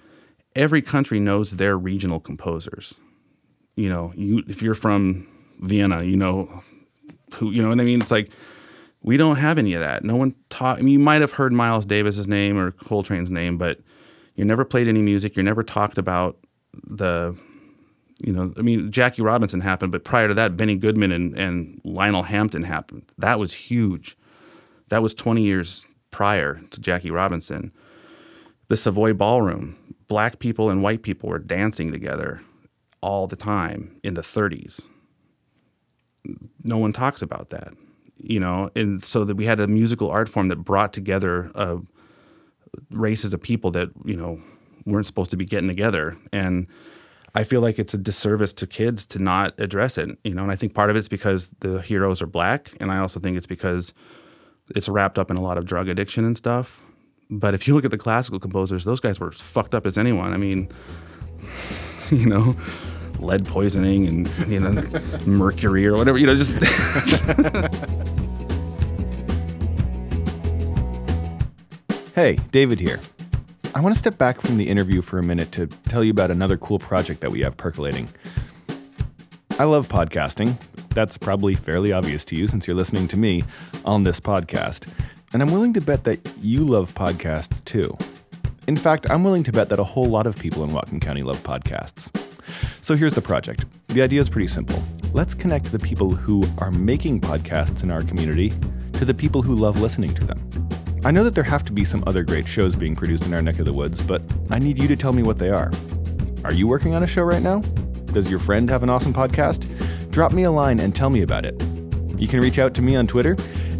[0.54, 2.94] every country knows their regional composers.
[3.76, 5.26] You know, you if you're from
[5.60, 6.62] Vienna, you know
[7.34, 8.00] who, you know what I mean.
[8.00, 8.30] It's like
[9.02, 10.04] we don't have any of that.
[10.04, 10.78] No one taught.
[10.78, 13.80] I mean, you might have heard Miles Davis's name or Coltrane's name, but
[14.34, 15.36] you never played any music.
[15.36, 16.38] You never talked about
[16.72, 17.36] the,
[18.24, 21.80] you know, I mean, Jackie Robinson happened, but prior to that, Benny Goodman and, and
[21.84, 23.04] Lionel Hampton happened.
[23.18, 24.16] That was huge.
[24.88, 27.72] That was 20 years prior to Jackie Robinson.
[28.68, 29.76] The Savoy Ballroom,
[30.08, 32.42] black people and white people were dancing together
[33.00, 34.88] all the time in the 30s.
[36.62, 37.74] No one talks about that,
[38.16, 41.76] you know, and so that we had a musical art form that brought together uh,
[42.90, 44.40] races of people that you know
[44.86, 46.66] weren't supposed to be getting together, and
[47.34, 50.52] I feel like it's a disservice to kids to not address it, you know, and
[50.52, 53.46] I think part of it's because the heroes are black, and I also think it's
[53.46, 53.92] because
[54.74, 56.83] it's wrapped up in a lot of drug addiction and stuff.
[57.30, 60.32] But if you look at the classical composers, those guys were fucked up as anyone.
[60.32, 60.68] I mean,
[62.10, 62.54] you know,
[63.18, 64.82] lead poisoning and you know,
[65.26, 66.18] mercury or whatever.
[66.18, 66.52] You know, just
[72.14, 73.00] Hey, David here.
[73.74, 76.30] I want to step back from the interview for a minute to tell you about
[76.30, 78.08] another cool project that we have percolating.
[79.58, 80.56] I love podcasting.
[80.90, 83.42] That's probably fairly obvious to you since you're listening to me
[83.84, 84.88] on this podcast.
[85.34, 87.98] And I'm willing to bet that you love podcasts too.
[88.68, 91.24] In fact, I'm willing to bet that a whole lot of people in Whatcom County
[91.24, 92.08] love podcasts.
[92.80, 93.64] So here's the project.
[93.88, 94.80] The idea is pretty simple.
[95.12, 98.52] Let's connect the people who are making podcasts in our community
[98.92, 100.38] to the people who love listening to them.
[101.04, 103.42] I know that there have to be some other great shows being produced in our
[103.42, 105.72] neck of the woods, but I need you to tell me what they are.
[106.44, 107.58] Are you working on a show right now?
[108.12, 109.68] Does your friend have an awesome podcast?
[110.14, 111.60] drop me a line and tell me about it.
[112.16, 113.36] You can reach out to me on Twitter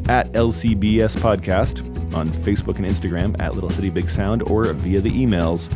[0.08, 1.82] at LCBS Podcast,
[2.14, 5.68] on Facebook and Instagram at Little City Big Sound, or via the emails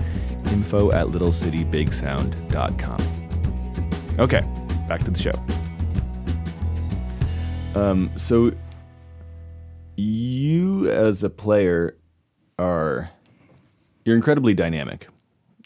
[0.52, 3.00] info at littlecitybigsound.com.
[4.18, 4.40] Okay,
[4.88, 5.32] back to the show.
[7.74, 8.52] Um, so
[9.96, 11.96] you as a player
[12.58, 13.10] are
[14.04, 15.08] you're incredibly dynamic.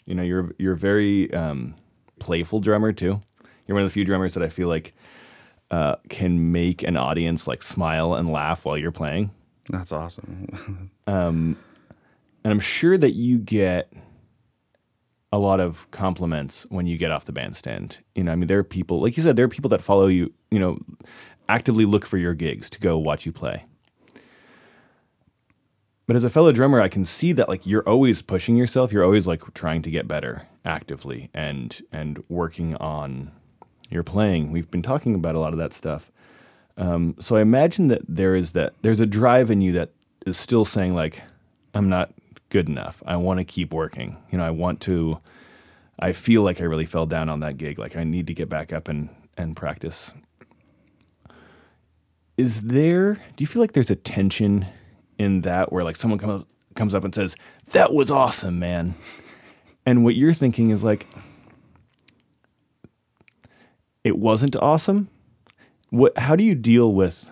[0.05, 1.75] You know, you're you're a very um,
[2.19, 3.21] playful drummer too.
[3.65, 4.93] You're one of the few drummers that I feel like
[5.73, 9.31] uh, can make an audience like smile and laugh while you're playing.
[9.69, 10.91] That's awesome.
[11.05, 11.57] Um,
[12.45, 13.91] and I'm sure that you get
[15.33, 17.99] a lot of compliments when you get off the bandstand.
[18.15, 20.07] You know, I mean, there are people, like you said, there are people that follow
[20.07, 20.31] you.
[20.49, 20.79] You know,
[21.49, 23.65] actively look for your gigs to go watch you play.
[26.07, 28.93] But as a fellow drummer, I can see that like you're always pushing yourself.
[28.93, 33.33] You're always like trying to get better actively and and working on
[33.93, 34.51] your playing.
[34.51, 36.11] We've been talking about a lot of that stuff.
[36.75, 39.91] Um, so I imagine that there is that there's a drive in you that
[40.25, 41.21] is still saying like,
[41.73, 42.13] I'm not
[42.49, 43.01] good enough.
[43.05, 44.17] I want to keep working.
[44.31, 45.19] You know, I want to.
[45.99, 47.77] I feel like I really fell down on that gig.
[47.77, 50.13] Like I need to get back up and and practice.
[52.37, 53.13] Is there?
[53.13, 54.67] Do you feel like there's a tension
[55.19, 57.35] in that where like someone comes comes up and says
[57.71, 58.95] that was awesome, man,
[59.85, 61.07] and what you're thinking is like,
[64.03, 65.09] it wasn't awesome.
[65.89, 66.17] What?
[66.17, 67.29] How do you deal with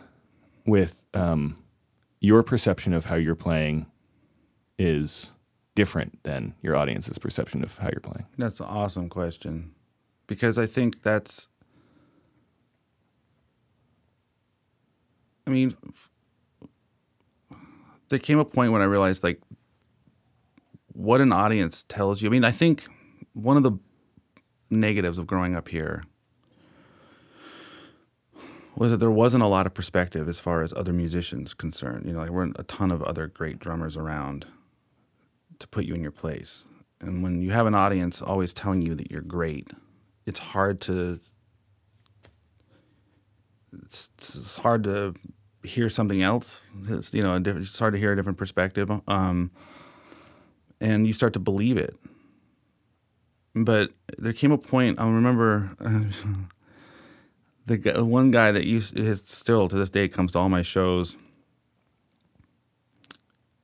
[0.66, 1.58] with um,
[2.20, 3.88] your perception of how you're playing
[4.78, 5.32] is
[5.76, 8.26] different than your audience's perception of how you're playing?
[8.38, 9.72] That's an awesome question
[10.28, 11.50] because I think that's.
[15.48, 15.76] I mean,
[18.10, 19.42] there came a point when I realized like
[20.94, 22.30] what an audience tells you.
[22.30, 22.86] I mean, I think
[23.34, 23.72] one of the
[24.70, 26.04] negatives of growing up here
[28.76, 32.06] was that there wasn't a lot of perspective as far as other musicians concerned.
[32.06, 34.46] You know, there weren't a ton of other great drummers around
[35.60, 36.66] to put you in your place.
[37.00, 39.70] And when you have an audience always telling you that you're great,
[40.26, 41.20] it's hard to
[43.84, 45.16] it's, it's hard to
[45.64, 46.66] hear something else.
[46.88, 49.52] It's, you know, it's hard to hear a different perspective, um,
[50.80, 51.96] and you start to believe it.
[53.54, 55.00] But there came a point.
[55.00, 55.72] I remember
[57.66, 60.62] the guy, uh, one guy that used still to this day comes to all my
[60.62, 61.18] shows,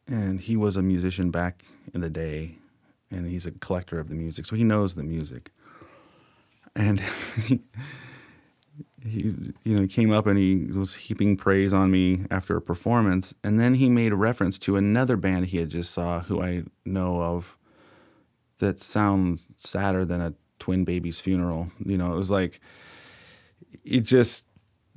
[0.07, 2.55] and he was a musician back in the day,
[3.09, 5.51] and he's a collector of the music, so he knows the music.
[6.75, 6.99] And
[7.45, 7.59] he,
[9.03, 9.33] he
[9.63, 13.59] you know, came up and he was heaping praise on me after a performance, and
[13.59, 17.21] then he made a reference to another band he had just saw, who I know
[17.21, 17.57] of,
[18.59, 21.71] that sounds sadder than a twin baby's funeral.
[21.83, 22.59] You know, it was like
[23.83, 24.47] it just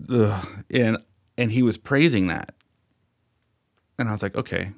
[0.09, 0.65] ugh.
[0.71, 0.99] and
[1.39, 2.55] and he was praising that.
[3.99, 4.73] And i was like okay.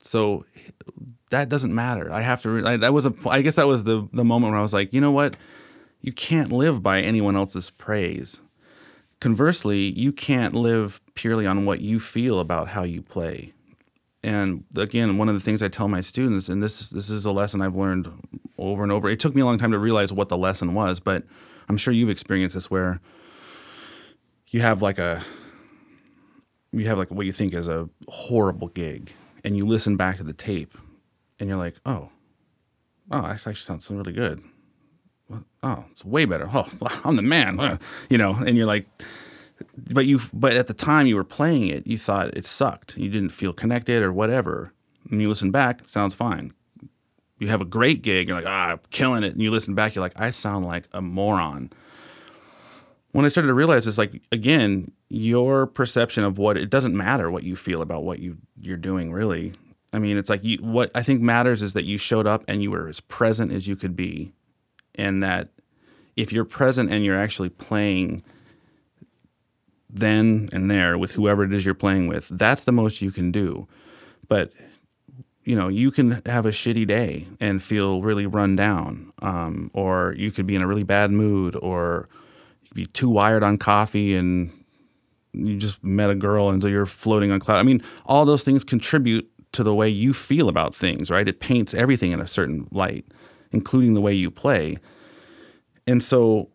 [0.00, 0.44] So
[1.30, 2.12] that doesn't matter.
[2.12, 4.60] I have to I, that was a i guess that was the the moment where
[4.60, 5.36] i was like you know what?
[6.00, 8.40] You can't live by anyone else's praise.
[9.20, 13.52] Conversely you can't live purely on what you feel about how you play.
[14.22, 17.32] And again one of the things i tell my students and this this is a
[17.32, 18.10] lesson i've learned
[18.58, 20.98] over and over it took me a long time to realize what the lesson was
[20.98, 21.24] but
[21.68, 23.00] I'm sure you've experienced this where
[24.50, 25.22] you have like a
[26.72, 29.12] you have like what you think is a horrible gig
[29.44, 30.76] and you listen back to the tape
[31.38, 32.10] and you're like, oh,
[33.10, 34.42] oh, this actually sounds really good.
[35.62, 36.48] Oh, it's way better.
[36.52, 36.68] Oh,
[37.04, 37.78] I'm the man,
[38.10, 38.34] you know.
[38.34, 38.86] And you're like,
[39.92, 42.96] but you, but at the time you were playing it, you thought it sucked.
[42.96, 44.72] You didn't feel connected or whatever.
[45.10, 46.52] And you listen back, sounds fine
[47.38, 49.32] you have a great gig, you're like, ah, I'm killing it.
[49.32, 51.70] And you listen back, you're like, I sound like a moron.
[53.12, 57.30] When I started to realize it's like, again, your perception of what it doesn't matter
[57.30, 59.52] what you feel about what you you're doing, really.
[59.92, 62.62] I mean, it's like you what I think matters is that you showed up and
[62.62, 64.32] you were as present as you could be.
[64.94, 65.48] And that
[66.16, 68.22] if you're present and you're actually playing
[69.88, 73.30] then and there with whoever it is you're playing with, that's the most you can
[73.30, 73.68] do.
[74.28, 74.50] But
[75.46, 80.12] you know, you can have a shitty day and feel really run down, um, or
[80.18, 82.08] you could be in a really bad mood, or
[82.64, 84.50] you be too wired on coffee and
[85.32, 87.58] you just met a girl and so you're floating on cloud.
[87.58, 91.28] I mean, all those things contribute to the way you feel about things, right?
[91.28, 93.06] It paints everything in a certain light,
[93.52, 94.78] including the way you play.
[95.86, 96.50] And so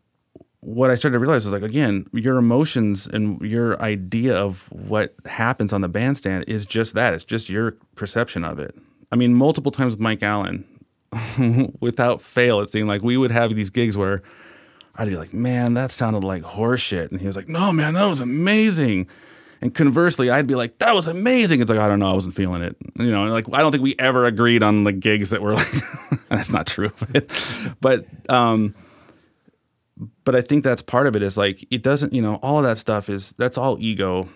[0.62, 5.14] what I started to realize is like again, your emotions and your idea of what
[5.26, 7.14] happens on the bandstand is just that.
[7.14, 8.76] It's just your perception of it.
[9.12, 10.66] I mean, multiple times with Mike Allen,
[11.82, 14.22] without fail, it seemed like we would have these gigs where
[14.96, 17.12] I'd be like, man, that sounded like horseshit.
[17.12, 19.08] And he was like, no, man, that was amazing.
[19.62, 21.62] And conversely, I'd be like, that was amazing.
[21.62, 22.76] It's like, I don't know, I wasn't feeling it.
[22.98, 25.68] You know, like, I don't think we ever agreed on the gigs that were like,
[26.30, 26.92] that's not true.
[27.82, 28.76] but, um,
[30.24, 32.64] but I think that's part of it is like, it doesn't, you know, all of
[32.64, 34.30] that stuff is, that's all ego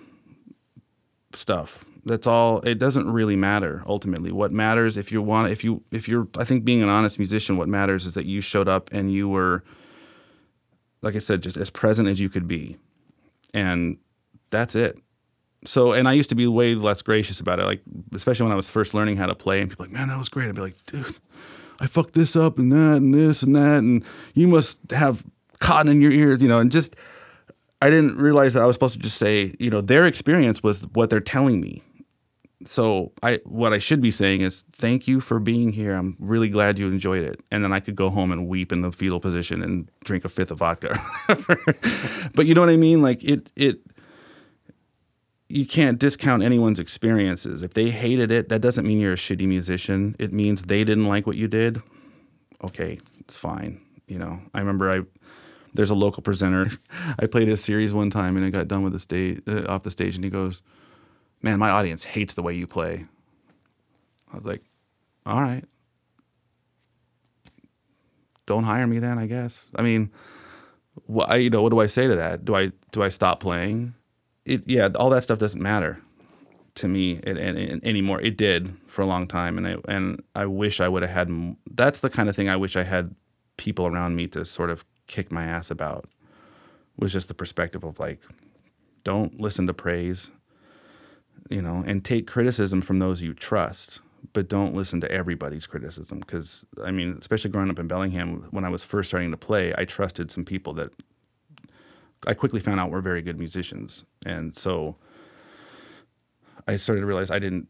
[1.33, 1.85] stuff.
[2.05, 2.59] That's all.
[2.61, 4.31] It doesn't really matter ultimately.
[4.31, 7.57] What matters if you want, if you, if you're, I think being an honest musician,
[7.57, 9.63] what matters is that you showed up and you were,
[11.01, 12.77] like I said, just as present as you could be.
[13.53, 13.97] And
[14.49, 14.97] that's it.
[15.65, 17.81] So, and I used to be way less gracious about it, like,
[18.13, 20.29] especially when I was first learning how to play, and people like, man, that was
[20.29, 20.47] great.
[20.47, 21.17] I'd be like, dude,
[21.79, 24.03] I fucked this up and that and this and that, and
[24.35, 25.25] you must have
[25.59, 26.95] cotton in your ears, you know, and just,
[27.81, 30.81] I didn't realize that I was supposed to just say, you know, their experience was
[30.93, 31.83] what they're telling me.
[32.63, 35.93] So I what I should be saying is thank you for being here.
[35.93, 37.39] I'm really glad you enjoyed it.
[37.51, 40.29] And then I could go home and weep in the fetal position and drink a
[40.29, 40.99] fifth of vodka.
[42.33, 43.01] but you know what I mean?
[43.01, 43.79] Like it it
[45.47, 47.61] you can't discount anyone's experiences.
[47.61, 50.15] If they hated it, that doesn't mean you're a shitty musician.
[50.17, 51.81] It means they didn't like what you did.
[52.63, 53.81] Okay, it's fine.
[54.07, 55.01] You know, I remember I
[55.75, 56.67] there's a local presenter.
[57.19, 59.83] I played a series one time and I got done with the stage uh, off
[59.83, 60.61] the stage and he goes,
[61.41, 63.05] "Man, my audience hates the way you play."
[64.31, 64.63] I was like,
[65.25, 65.63] "All right.
[68.45, 70.11] Don't hire me then, I guess." I mean,
[71.05, 72.45] what I, you know, what do I say to that?
[72.45, 73.93] Do I do I stop playing?
[74.45, 75.99] It yeah, all that stuff doesn't matter
[76.75, 78.21] to me it, it, anymore.
[78.21, 81.55] It did for a long time, and I and I wish I would have had.
[81.69, 83.15] That's the kind of thing I wish I had
[83.57, 86.09] people around me to sort of kick my ass about.
[86.97, 88.19] Was just the perspective of like,
[89.03, 90.31] don't listen to praise,
[91.49, 93.99] you know, and take criticism from those you trust,
[94.33, 96.19] but don't listen to everybody's criticism.
[96.19, 99.73] Because I mean, especially growing up in Bellingham, when I was first starting to play,
[99.77, 100.91] I trusted some people that
[102.25, 104.95] I quickly found out were very good musicians, and so
[106.67, 107.67] I started to realize I didn't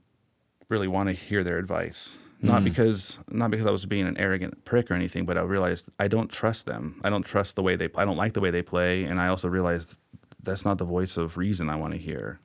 [0.70, 2.18] really want to hear their advice.
[2.46, 2.66] Not mm.
[2.66, 6.08] because not because I was being an arrogant prick or anything, but I realized I
[6.08, 7.00] don't trust them.
[7.04, 7.90] I don't trust the way they.
[7.96, 9.98] I don't like the way they play, and I also realized
[10.44, 12.40] that's not the voice of reason I want to hear.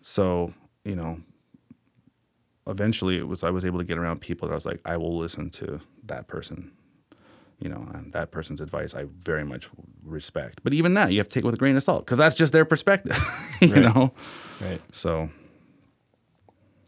[0.00, 0.54] So
[0.84, 1.20] you know,
[2.66, 4.96] eventually it was I was able to get around people that I was like, I
[4.96, 6.72] will listen to that person.
[7.60, 9.68] You know, and that person's advice I very much
[10.04, 10.60] respect.
[10.62, 12.36] But even that, you have to take it with a grain of salt because that's
[12.36, 13.18] just their perspective.
[13.60, 13.82] you Right.
[13.82, 14.12] know,
[14.60, 14.80] Right.
[14.92, 15.28] so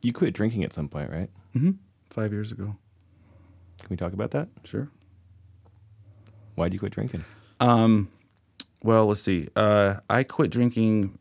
[0.00, 1.28] You quit drinking at some point, right?
[1.56, 1.72] Mm-hmm.
[2.10, 2.76] Five years ago,
[3.78, 4.48] Can we talk about that?
[4.64, 4.90] sure.
[6.56, 7.24] Why'd you quit drinking?
[7.60, 8.10] Um,
[8.82, 9.48] well, let's see.
[9.56, 11.18] Uh, I quit drinking.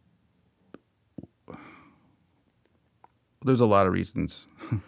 [3.45, 4.47] There's a lot of reasons.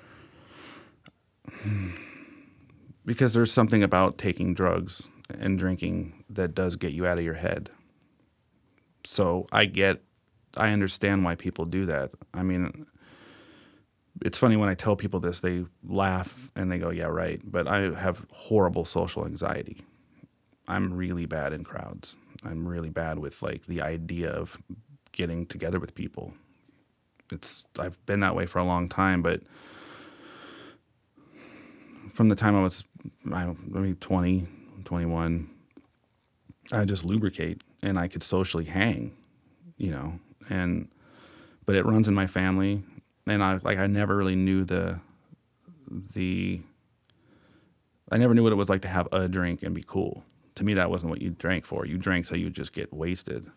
[3.06, 5.08] because there's something about taking drugs
[5.40, 7.70] and drinking that does get you out of your head.
[9.06, 10.02] So I get,
[10.58, 12.12] I understand why people do that.
[12.34, 12.86] I mean,
[14.22, 17.42] it's funny when I tell people this, they laugh and they go, yeah, right.
[17.44, 19.82] But I have horrible social anxiety.
[20.68, 22.18] I'm really bad in crowds.
[22.44, 24.62] I'm really bad with like the idea of
[25.12, 26.34] getting together with people.
[27.32, 29.42] It's I've been that way for a long time, but
[32.12, 32.84] from the time I was
[33.32, 34.48] I maybe 20,
[34.86, 35.50] 21,
[36.72, 39.14] I just lubricate and I could socially hang,
[39.78, 40.20] you know.
[40.50, 40.90] And
[41.66, 42.84] but it runs in my family
[43.28, 45.00] and I like I never really knew the
[45.90, 46.62] the
[48.12, 50.24] I never knew what it was like to have a drink and be cool.
[50.56, 51.86] To me, that wasn't what you drank for.
[51.86, 53.50] You drank so you just get wasted.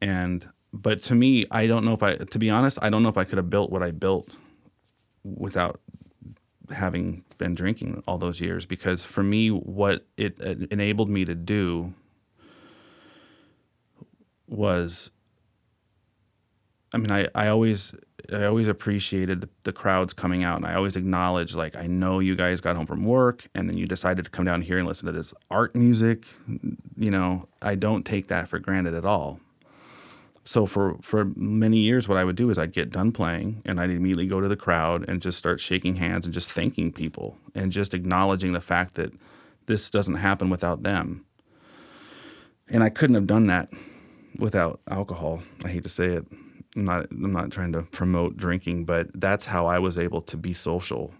[0.00, 2.16] And but to me, I don't know if I.
[2.16, 4.36] To be honest, I don't know if I could have built what I built
[5.24, 5.80] without
[6.70, 8.66] having been drinking all those years.
[8.66, 10.38] Because for me, what it,
[10.70, 11.94] enabled me to do
[14.46, 15.10] was
[16.92, 17.94] I mean, I, I always
[18.32, 22.18] I always appreciated the, the crowds coming out, and I always acknowledged like I know
[22.18, 24.86] you guys got home from work, and then you decided to come down here and
[24.86, 26.24] listen to this art music.
[26.96, 29.40] You know, I don't take that for granted at all.
[30.44, 33.80] So for for many years, what I would do is I'd get done playing, and
[33.80, 37.38] I'd immediately go to the crowd and just start shaking hands and just thanking people
[37.54, 39.12] and just acknowledging the fact that
[39.66, 41.24] this doesn't happen without them.
[42.68, 43.68] And I couldn't have done that
[44.38, 45.42] without alcohol.
[45.64, 46.26] I hate to say it.
[46.76, 50.36] I'm not I'm not trying to promote drinking, but that's how I was able to
[50.36, 51.14] be social.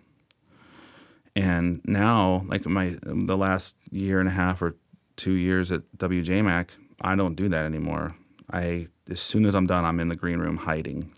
[1.35, 4.77] And now, like my the last year and a half or
[5.17, 8.15] two years at WJMac, I don't do that anymore.
[8.53, 11.11] I as soon as I'm done, I'm in the green room hiding.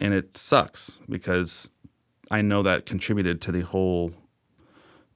[0.00, 1.70] And it sucks because
[2.30, 4.12] I know that contributed to the whole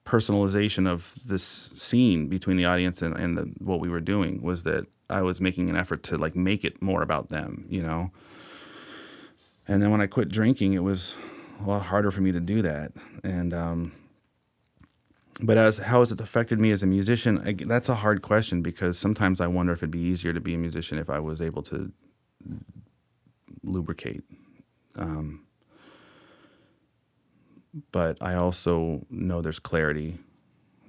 [0.06, 4.62] personalization of this scene between the audience and, and the, what we were doing was
[4.62, 8.10] that I was making an effort to like make it more about them, you know.
[9.68, 11.16] And then when I quit drinking, it was
[11.60, 12.92] a lot harder for me to do that.
[13.22, 13.92] And um,
[15.42, 17.38] but as how has it affected me as a musician?
[17.38, 20.54] I, that's a hard question because sometimes I wonder if it'd be easier to be
[20.54, 21.92] a musician if I was able to
[23.62, 24.22] lubricate.
[24.96, 25.46] Um,
[27.92, 30.18] but I also know there's clarity.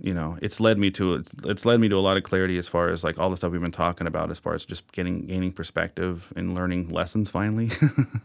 [0.03, 2.57] You know, it's led me to it's, it's led me to a lot of clarity
[2.57, 4.91] as far as like all the stuff we've been talking about, as far as just
[4.93, 7.69] getting gaining perspective and learning lessons finally.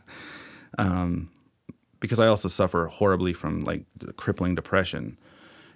[0.78, 1.28] um,
[2.00, 3.84] because I also suffer horribly from like
[4.16, 5.18] crippling depression,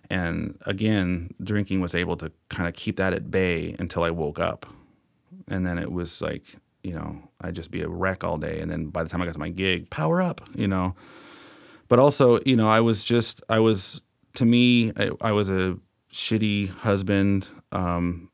[0.09, 4.38] and again, drinking was able to kind of keep that at bay until I woke
[4.38, 4.64] up,
[5.48, 6.44] and then it was like
[6.82, 9.26] you know I'd just be a wreck all day, and then by the time I
[9.26, 10.94] got to my gig, power up, you know?
[11.88, 14.01] But also you know i was just i was
[14.34, 15.76] to me i, I was a
[16.12, 17.46] shitty husband.
[17.72, 18.30] Um,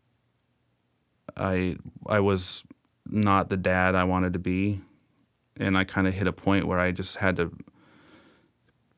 [1.37, 2.65] i i was
[3.05, 4.81] not the dad i wanted to be.
[5.59, 7.53] And i kind of hit a point where i just had to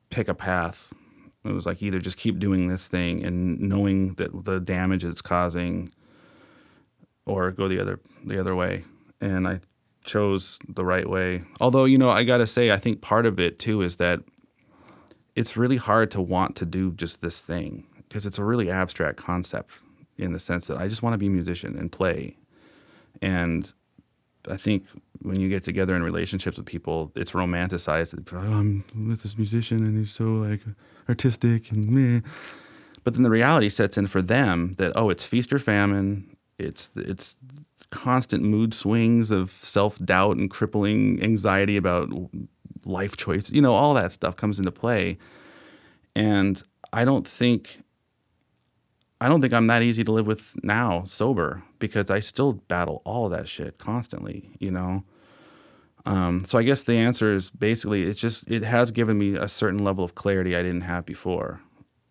[0.09, 0.93] pick a path.
[1.45, 5.21] It was like either just keep doing this thing and knowing that the damage it's
[5.21, 5.91] causing
[7.25, 8.85] or go the other the other way.
[9.21, 9.59] And i
[10.05, 11.43] chose the right way.
[11.59, 14.21] Although you know i got to say i think part of it too is that
[15.35, 19.17] it's really hard to want to do just this thing because it's a really abstract
[19.17, 19.71] concept
[20.17, 22.35] in the sense that I just want to be a musician and play.
[23.21, 23.71] And
[24.49, 24.85] I think
[25.21, 28.27] when you get together in relationships with people, it's romanticized.
[28.33, 30.61] Oh, I'm with this musician and he's so like
[31.07, 32.21] artistic and meh.
[33.03, 36.35] But then the reality sets in for them that oh, it's feast or famine.
[36.57, 37.37] It's it's
[37.91, 42.11] constant mood swings of self doubt and crippling anxiety about
[42.85, 45.17] life choice, you know, all that stuff comes into play.
[46.15, 47.79] And I don't think
[49.21, 53.01] I don't think I'm that easy to live with now sober because I still battle
[53.05, 55.03] all of that shit constantly, you know.
[56.05, 59.47] Um, so I guess the answer is basically it's just it has given me a
[59.47, 61.61] certain level of clarity I didn't have before,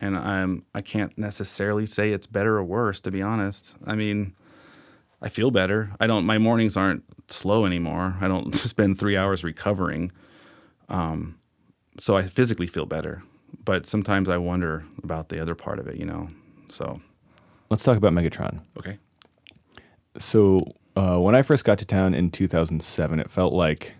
[0.00, 3.76] and I'm I can't necessarily say it's better or worse to be honest.
[3.86, 4.34] I mean,
[5.22, 5.90] I feel better.
[5.98, 6.26] I don't.
[6.26, 8.16] My mornings aren't slow anymore.
[8.20, 10.12] I don't spend three hours recovering.
[10.90, 11.38] Um,
[11.98, 13.22] so I physically feel better,
[13.64, 16.28] but sometimes I wonder about the other part of it, you know.
[16.68, 17.00] So
[17.70, 18.60] let's talk about Megatron.
[18.78, 18.98] Okay.
[20.18, 23.94] So uh, when I first got to town in 2007, it felt like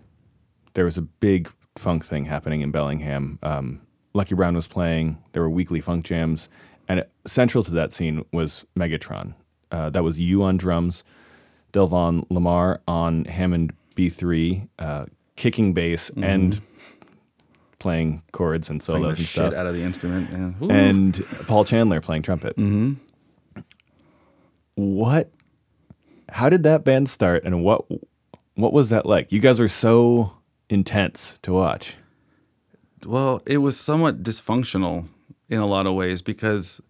[0.73, 3.39] there was a big funk thing happening in Bellingham.
[3.41, 3.81] Um,
[4.13, 5.17] Lucky Brown was playing.
[5.31, 6.49] There were weekly funk jams,
[6.87, 9.33] and it, central to that scene was Megatron.
[9.71, 11.03] Uh, that was you on drums,
[11.73, 15.05] Delvon Lamarr on Hammond B3, uh,
[15.35, 16.23] kicking bass mm-hmm.
[16.23, 16.61] and
[17.79, 20.73] playing chords and solos and stuff out of the instrument, yeah.
[20.73, 22.55] and Paul Chandler playing trumpet.
[22.57, 22.93] Mm-hmm.
[24.75, 25.31] What?
[26.29, 27.85] How did that band start, and what?
[28.55, 29.31] What was that like?
[29.31, 30.33] You guys were so
[30.69, 31.95] intense to watch.
[33.05, 35.07] Well, it was somewhat dysfunctional
[35.47, 36.81] in a lot of ways because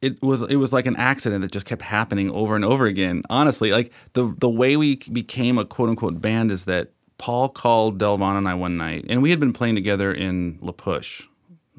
[0.00, 3.22] it was it was like an accident that just kept happening over and over again.
[3.30, 7.98] Honestly, like the the way we became a quote unquote band is that Paul called
[7.98, 11.24] Delvon and I one night, and we had been playing together in La Push,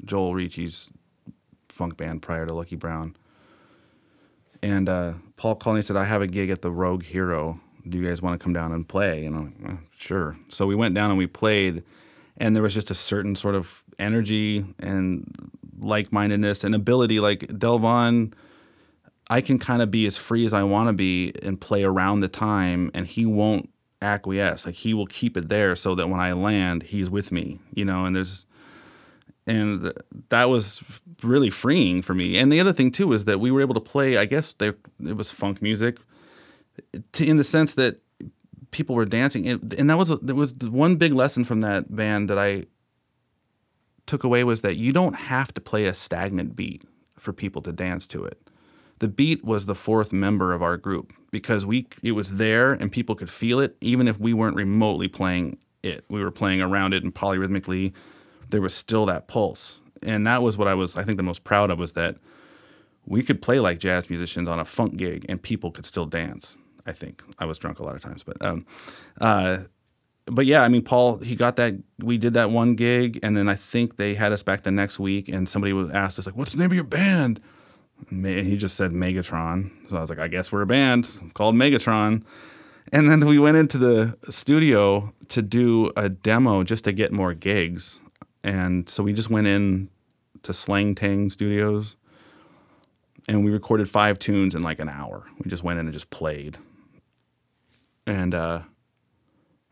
[0.04, 0.92] Joel Ricci's
[1.68, 3.16] funk band prior to Lucky Brown.
[4.62, 7.58] And uh, Paul called and he said, I have a gig at the Rogue Hero.
[7.88, 9.24] Do you guys want to come down and play?
[9.24, 10.36] And I'm like, oh, sure.
[10.50, 11.82] So we went down and we played,
[12.36, 15.34] and there was just a certain sort of energy and
[15.78, 17.18] like mindedness and ability.
[17.20, 18.34] Like Delvon,
[19.30, 22.20] I can kind of be as free as I want to be and play around
[22.20, 23.69] the time, and he won't
[24.02, 24.66] acquiesce.
[24.66, 27.84] Like he will keep it there so that when I land, he's with me, you
[27.84, 28.46] know, and there's
[29.46, 29.92] and
[30.28, 30.82] that was
[31.22, 32.38] really freeing for me.
[32.38, 34.76] And the other thing too is that we were able to play, I guess there
[35.04, 35.98] it was funk music
[37.18, 38.00] in the sense that
[38.70, 42.30] people were dancing and, and that was there was one big lesson from that band
[42.30, 42.64] that I
[44.06, 46.84] took away was that you don't have to play a stagnant beat
[47.18, 48.38] for people to dance to it.
[49.00, 52.90] The beat was the fourth member of our group because we it was there and
[52.90, 56.04] people could feel it even if we weren't remotely playing it.
[56.08, 57.92] We were playing around it and polyrhythmically
[58.48, 59.80] there was still that pulse.
[60.02, 62.16] And that was what I was I think the most proud of was that
[63.06, 66.58] we could play like jazz musicians on a funk gig and people could still dance.
[66.86, 68.66] I think I was drunk a lot of times, but um,
[69.20, 69.58] uh,
[70.26, 71.74] but yeah, I mean, Paul, he got that.
[71.98, 74.98] We did that one gig, and then I think they had us back the next
[74.98, 77.40] week, and somebody was asked us like, "What's the name of your band?"
[78.08, 79.70] He just said Megatron.
[79.88, 82.24] So I was like, I guess we're a band called Megatron.
[82.92, 87.34] And then we went into the studio to do a demo just to get more
[87.34, 88.00] gigs.
[88.42, 89.90] And so we just went in
[90.42, 91.96] to Slang Tang Studios
[93.28, 95.26] and we recorded five tunes in like an hour.
[95.38, 96.58] We just went in and just played.
[98.06, 98.62] And uh,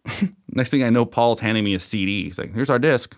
[0.48, 2.24] next thing I know, Paul's handing me a CD.
[2.24, 3.16] He's like, "Here's our disc.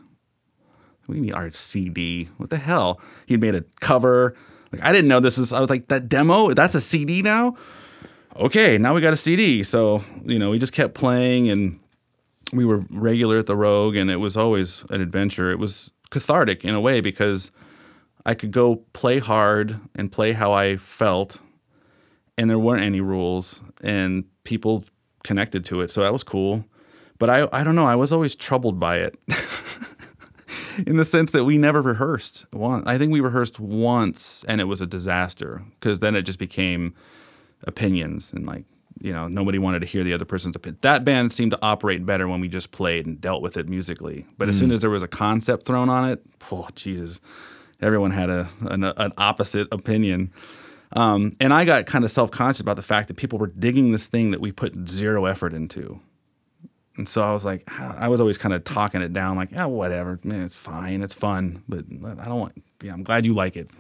[1.09, 2.29] You mean our CD?
[2.37, 3.01] What the hell?
[3.27, 4.37] He'd made a cover.
[4.73, 5.53] Like I didn't know this is.
[5.53, 6.51] I was like, that demo.
[6.51, 7.57] That's a CD now.
[8.37, 9.63] Okay, now we got a CD.
[9.63, 11.81] So you know, we just kept playing, and
[12.53, 15.51] we were regular at the Rogue, and it was always an adventure.
[15.51, 17.51] It was cathartic in a way because
[18.25, 21.41] I could go play hard and play how I felt,
[22.39, 24.85] and there weren't any rules, and people
[25.25, 25.91] connected to it.
[25.91, 26.65] So that was cool.
[27.19, 27.87] But I, I don't know.
[27.87, 29.19] I was always troubled by it.
[30.87, 32.87] in the sense that we never rehearsed once.
[32.87, 36.95] I think we rehearsed once and it was a disaster because then it just became
[37.65, 38.65] opinions and like
[39.01, 40.79] you know nobody wanted to hear the other person's opinion.
[40.83, 44.27] That band seemed to operate better when we just played and dealt with it musically.
[44.39, 47.21] But as soon as there was a concept thrown on it, oh Jesus,
[47.81, 50.33] everyone had a an, an opposite opinion.
[50.93, 53.93] Um, and I got kind of self conscious about the fact that people were digging
[53.93, 56.01] this thing that we put zero effort into.
[56.97, 59.53] And so I was like, ah, I was always kind of talking it down, like,
[59.53, 62.63] yeah, whatever, man, it's fine, it's fun, but I don't want.
[62.83, 63.71] Yeah, I'm glad you like it.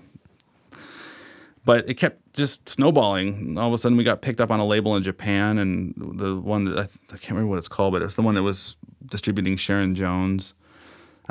[1.64, 3.58] But it kept just snowballing.
[3.58, 6.36] All of a sudden, we got picked up on a label in Japan, and the
[6.36, 8.42] one that I, I can't remember what it's called, but it was the one that
[8.42, 10.54] was distributing Sharon Jones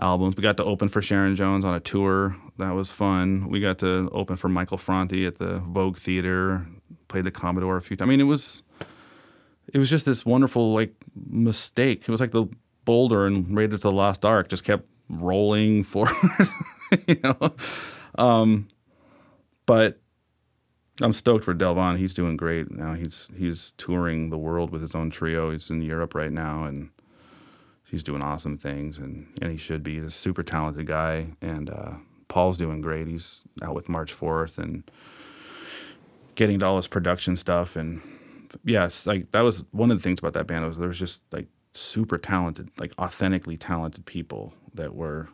[0.02, 0.36] albums.
[0.36, 2.36] We got to open for Sharon Jones on a tour.
[2.58, 3.50] That was fun.
[3.50, 6.66] We got to open for Michael Franti at the Vogue Theater.
[7.08, 8.08] Played the Commodore a few times.
[8.08, 8.64] I mean, it was
[9.74, 12.02] it was just this wonderful like mistake.
[12.02, 12.48] It was like the
[12.86, 16.16] boulder in Raiders of the Lost Ark just kept rolling forward,
[17.08, 17.56] you know.
[18.18, 18.68] Um,
[19.66, 20.00] but
[21.02, 21.98] I'm stoked for Delvon.
[21.98, 22.94] He's doing great now.
[22.94, 25.52] He's he's touring the world with his own trio.
[25.52, 26.90] He's in Europe right now, and
[27.90, 28.98] he's doing awesome things.
[28.98, 29.96] And and he should be.
[29.96, 31.34] He's a super talented guy.
[31.42, 31.94] And uh,
[32.28, 33.08] Paul's doing great.
[33.08, 34.90] He's out with March Fourth and
[36.36, 38.02] getting to all his production stuff and
[38.64, 41.24] yes, like that was one of the things about that band was there was just
[41.32, 45.30] like super talented, like authentically talented people that were,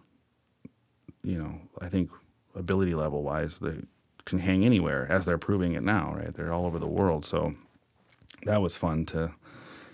[1.23, 2.09] you know, I think
[2.55, 3.81] ability level wise, they
[4.25, 6.33] can hang anywhere as they're proving it now, right?
[6.33, 7.25] They're all over the world.
[7.25, 7.55] So
[8.45, 9.33] that was fun to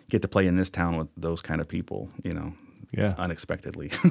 [0.10, 2.54] get to play in this town with those kind of people, you know,
[2.92, 3.14] Yeah.
[3.18, 3.92] unexpectedly.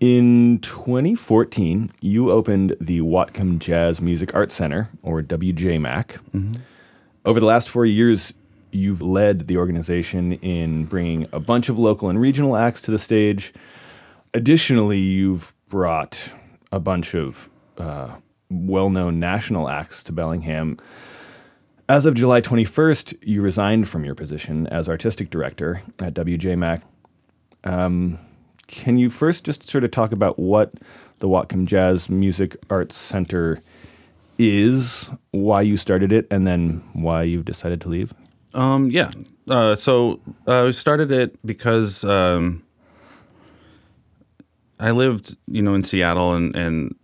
[0.00, 6.18] In 2014, you opened the Whatcom Jazz Music Arts Center, or WJMAC.
[6.34, 6.54] Mm-hmm.
[7.24, 8.32] Over the last four years,
[8.72, 12.98] you've led the organization in bringing a bunch of local and regional acts to the
[12.98, 13.52] stage.
[14.32, 16.32] Additionally, you've brought
[16.72, 18.14] a bunch of uh,
[18.50, 20.78] well known national acts to Bellingham.
[21.88, 26.82] As of July 21st, you resigned from your position as artistic director at WJMAC.
[28.68, 30.72] Can you first just sort of talk about what
[31.18, 33.60] the Whatcom Jazz Music Arts Center
[34.40, 38.14] is, why you started it, and then why you've decided to leave?
[38.54, 39.10] Um, yeah.
[39.48, 42.62] Uh, so uh, we started it because um,
[44.78, 46.94] I lived, you know, in Seattle and, and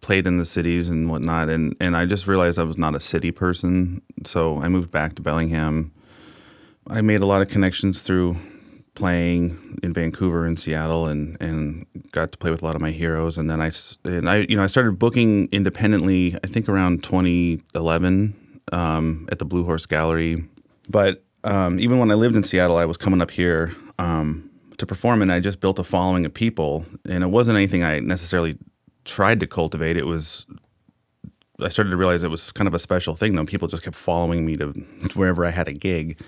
[0.00, 3.00] played in the cities and whatnot, and, and I just realized I was not a
[3.00, 4.02] city person.
[4.24, 5.92] So I moved back to Bellingham.
[6.88, 8.36] I made a lot of connections through
[8.98, 12.90] playing in Vancouver and Seattle, and, and got to play with a lot of my
[12.90, 13.38] heroes.
[13.38, 13.70] And then I
[14.04, 16.34] and I you know I started booking independently.
[16.42, 20.44] I think around 2011 um, at the Blue Horse Gallery.
[20.88, 24.86] But um, even when I lived in Seattle, I was coming up here um, to
[24.86, 26.84] perform, and I just built a following of people.
[27.08, 28.58] And it wasn't anything I necessarily
[29.04, 29.96] tried to cultivate.
[29.96, 30.44] It was
[31.60, 33.46] I started to realize it was kind of a special thing though.
[33.46, 34.66] People just kept following me to
[35.14, 36.20] wherever I had a gig.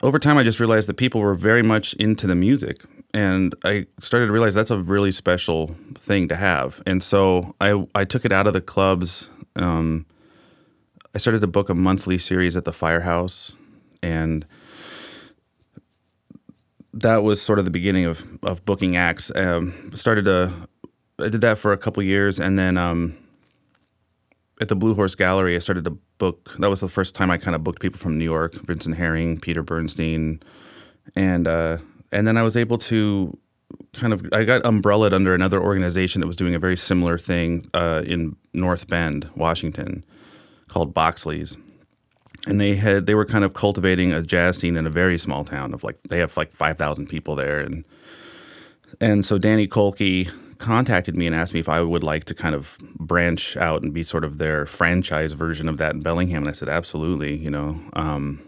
[0.00, 3.86] Over time, I just realized that people were very much into the music, and I
[4.00, 6.80] started to realize that's a really special thing to have.
[6.86, 9.28] And so I I took it out of the clubs.
[9.56, 10.06] Um,
[11.14, 13.52] I started to book a monthly series at the Firehouse,
[14.00, 14.46] and
[16.94, 19.34] that was sort of the beginning of of booking acts.
[19.34, 20.52] Um, started to
[21.20, 23.18] I did that for a couple years, and then um,
[24.60, 26.54] at the Blue Horse Gallery, I started to book.
[26.58, 29.38] That was the first time I kind of booked people from New York: Vincent Herring,
[29.38, 30.40] Peter Bernstein,
[31.14, 31.78] and uh,
[32.12, 33.36] and then I was able to
[33.92, 37.66] kind of I got umbrellaed under another organization that was doing a very similar thing
[37.74, 40.04] uh, in North Bend, Washington,
[40.68, 41.56] called Boxley's.
[42.46, 45.44] And they had they were kind of cultivating a jazz scene in a very small
[45.44, 47.84] town of like they have like five thousand people there, and
[49.00, 52.54] and so Danny Kolke contacted me and asked me if I would like to kind
[52.54, 56.42] of branch out and be sort of their franchise version of that in Bellingham.
[56.42, 57.80] And I said, absolutely, you know.
[57.94, 58.42] Um,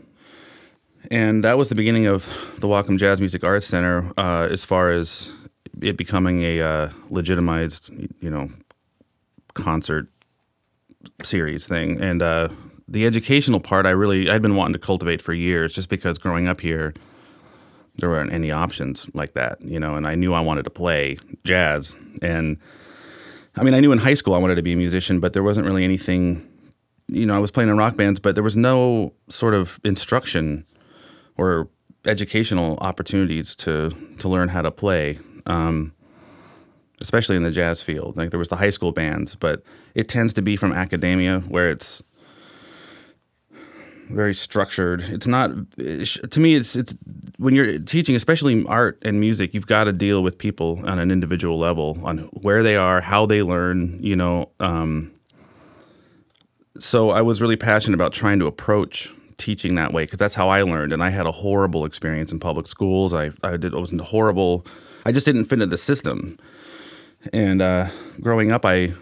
[1.10, 2.26] and that was the beginning of
[2.58, 5.32] the Whatcom Jazz Music Arts Center uh, as far as
[5.80, 7.90] it becoming a uh, legitimized,
[8.20, 8.50] you know,
[9.54, 10.08] concert
[11.22, 12.00] series thing.
[12.00, 12.48] And uh,
[12.86, 16.48] the educational part, I really I'd been wanting to cultivate for years, just because growing
[16.48, 16.92] up here,
[18.00, 19.96] there weren't any options like that, you know.
[19.96, 22.58] And I knew I wanted to play jazz, and
[23.56, 25.42] I mean, I knew in high school I wanted to be a musician, but there
[25.42, 26.46] wasn't really anything.
[27.08, 30.64] You know, I was playing in rock bands, but there was no sort of instruction
[31.36, 31.68] or
[32.06, 35.18] educational opportunities to to learn how to play.
[35.46, 35.92] Um,
[37.00, 38.16] especially in the jazz field.
[38.16, 39.62] Like there was the high school bands, but
[39.94, 42.02] it tends to be from academia where it's
[44.10, 45.02] very structured.
[45.02, 46.54] It's not to me.
[46.54, 46.94] It's it's
[47.38, 51.10] when you're teaching, especially art and music, you've got to deal with people on an
[51.10, 53.98] individual level on where they are, how they learn.
[54.02, 55.12] You know, um,
[56.78, 60.48] so I was really passionate about trying to approach teaching that way because that's how
[60.48, 60.92] I learned.
[60.92, 63.14] And I had a horrible experience in public schools.
[63.14, 64.66] I I did I was horrible.
[65.06, 66.38] I just didn't fit into the system.
[67.32, 67.88] And uh,
[68.20, 68.92] growing up, I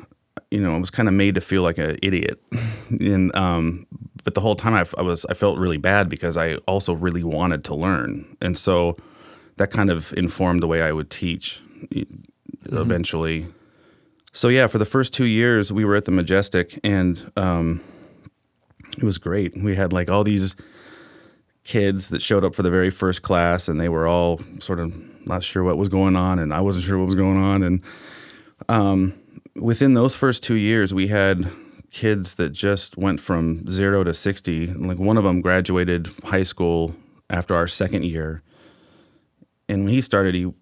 [0.50, 2.40] you know I was kind of made to feel like an idiot.
[3.00, 3.86] and um,
[4.28, 7.24] but the whole time I, I was I felt really bad because I also really
[7.24, 8.98] wanted to learn, and so
[9.56, 12.76] that kind of informed the way I would teach mm-hmm.
[12.76, 13.46] eventually.
[14.32, 17.80] So yeah, for the first two years we were at the Majestic, and um,
[18.98, 19.56] it was great.
[19.56, 20.56] We had like all these
[21.64, 24.94] kids that showed up for the very first class, and they were all sort of
[25.26, 27.82] not sure what was going on, and I wasn't sure what was going on, and
[28.68, 29.14] um,
[29.56, 31.50] within those first two years, we had
[31.90, 34.68] kids that just went from zero to 60.
[34.74, 36.94] Like one of them graduated high school
[37.30, 38.42] after our second year.
[39.68, 40.52] And when he started, he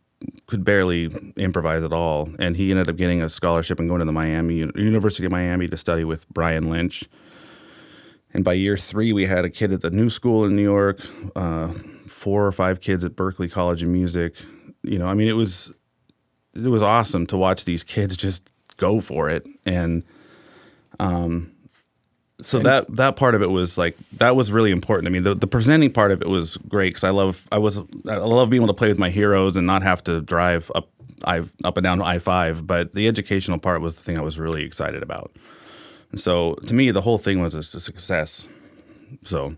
[0.46, 2.30] could barely improvise at all.
[2.38, 5.68] And he ended up getting a scholarship and going to the Miami University of Miami
[5.68, 7.04] to study with Brian Lynch.
[8.32, 11.00] And by year three, we had a kid at the New School in New York,
[11.34, 11.68] uh,
[12.06, 14.34] four or five kids at Berklee College of Music.
[14.82, 15.72] You know, I mean, it was
[16.54, 20.02] it was awesome to watch these kids just go for it and
[20.98, 21.52] um
[22.40, 25.08] so and, that that part of it was like that was really important.
[25.08, 27.78] I mean, the, the presenting part of it was great because I love I was
[28.08, 30.90] I love being able to play with my heroes and not have to drive up
[31.24, 32.66] I up and down I five.
[32.66, 35.32] But the educational part was the thing I was really excited about.
[36.10, 38.46] And so to me, the whole thing was a, a success.
[39.24, 39.56] So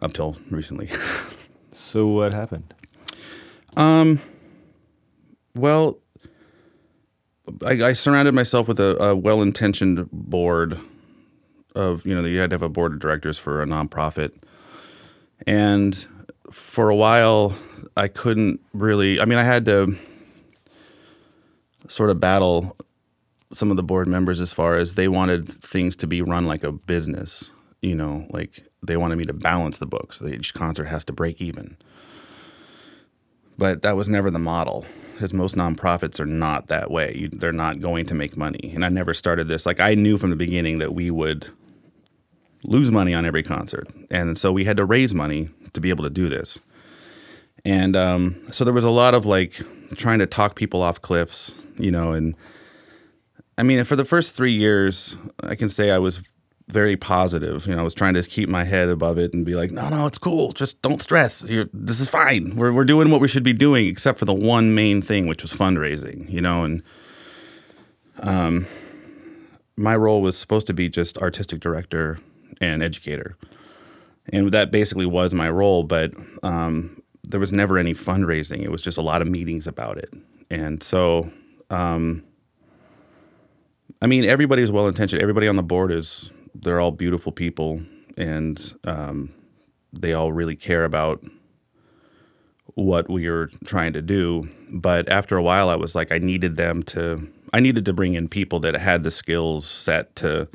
[0.00, 0.88] up till recently.
[1.72, 2.72] so what happened?
[3.76, 4.20] Um.
[5.54, 5.98] Well,
[7.64, 10.78] I, I surrounded myself with a, a well-intentioned board
[11.74, 14.32] of you know you had to have a board of directors for a nonprofit,
[15.46, 16.06] and
[16.50, 17.54] for a while
[17.96, 19.20] I couldn't really.
[19.20, 19.96] I mean, I had to
[21.88, 22.76] sort of battle
[23.52, 26.64] some of the board members as far as they wanted things to be run like
[26.64, 27.50] a business.
[27.82, 30.20] You know, like they wanted me to balance the books.
[30.22, 31.76] Each concert has to break even.
[33.56, 34.86] But that was never the model
[35.20, 37.14] because most nonprofits are not that way.
[37.14, 38.72] You, they're not going to make money.
[38.74, 39.66] And I never started this.
[39.66, 41.50] Like I knew from the beginning that we would
[42.64, 46.04] lose money on every concert, and so we had to raise money to be able
[46.04, 46.58] to do this.
[47.66, 49.60] And um, so there was a lot of like
[49.94, 52.12] trying to talk people off cliffs, you know.
[52.12, 52.34] And
[53.58, 56.22] I mean, for the first three years, I can say I was
[56.70, 57.66] very positive.
[57.66, 59.88] You know, I was trying to keep my head above it and be like, no,
[59.88, 60.52] no, it's cool.
[60.52, 61.44] Just don't stress.
[61.44, 62.56] You're, this is fine.
[62.56, 65.42] We're, we're doing what we should be doing, except for the one main thing, which
[65.42, 66.82] was fundraising, you know, and
[68.20, 68.66] um,
[69.76, 72.18] my role was supposed to be just artistic director
[72.60, 73.36] and educator.
[74.32, 76.12] And that basically was my role, but
[76.42, 78.62] um, there was never any fundraising.
[78.62, 80.12] It was just a lot of meetings about it.
[80.50, 81.30] And so,
[81.70, 82.24] um,
[84.02, 85.22] I mean, everybody's well intentioned.
[85.22, 87.82] Everybody on the board is they're all beautiful people,
[88.16, 89.34] and um,
[89.92, 91.22] they all really care about
[92.74, 94.48] what we are trying to do.
[94.70, 97.28] But after a while, I was like, I needed them to.
[97.52, 100.48] I needed to bring in people that had the skills set to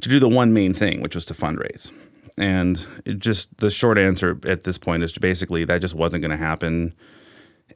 [0.00, 1.90] to do the one main thing, which was to fundraise.
[2.36, 2.86] And
[3.18, 6.94] just the short answer at this point is basically that just wasn't going to happen,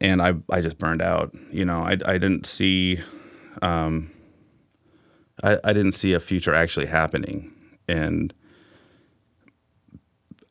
[0.01, 1.35] and I I just burned out.
[1.51, 3.01] You know, I I didn't see.
[3.63, 4.11] Um,
[5.43, 7.53] I, I didn't see a future actually happening.
[7.89, 8.35] And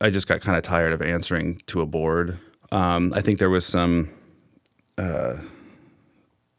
[0.01, 2.37] I just got kind of tired of answering to a board.
[2.71, 4.09] Um, I think there was some
[4.97, 5.37] uh,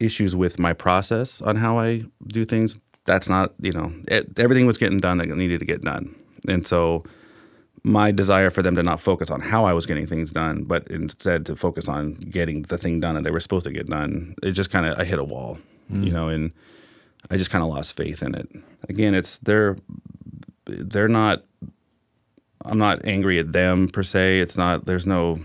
[0.01, 2.79] issues with my process on how I do things.
[3.05, 6.14] That's not, you know, it, everything was getting done that needed to get done.
[6.47, 7.05] And so
[7.85, 10.89] my desire for them to not focus on how I was getting things done, but
[10.89, 14.35] instead to focus on getting the thing done that they were supposed to get done,
[14.43, 15.59] it just kind of, I hit a wall,
[15.91, 16.05] mm.
[16.05, 16.53] you know, and
[17.31, 18.49] I just kind of lost faith in it.
[18.89, 19.77] Again, it's they're
[20.66, 21.45] they're not.
[22.64, 24.41] I'm not angry at them per se.
[24.41, 24.87] It's not.
[24.87, 25.41] There's no.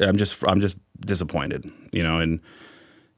[0.00, 0.42] I'm just.
[0.46, 1.70] I'm just disappointed.
[1.92, 2.40] You know, and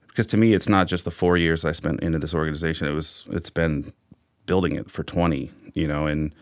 [0.08, 2.86] because to me, it's not just the four years I spent into this organization.
[2.88, 3.92] It was it's been
[4.46, 6.34] building it for twenty, you know, and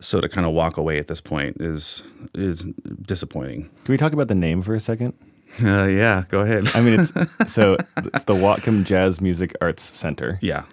[0.00, 2.04] so to kind of walk away at this point is
[2.34, 2.64] is
[3.02, 3.70] disappointing.
[3.84, 5.14] Can we talk about the name for a second?
[5.62, 6.66] Uh, yeah, go ahead.
[6.74, 7.12] I mean, it's
[7.52, 10.38] so it's the Whatcom Jazz Music Arts Center.
[10.42, 10.64] yeah,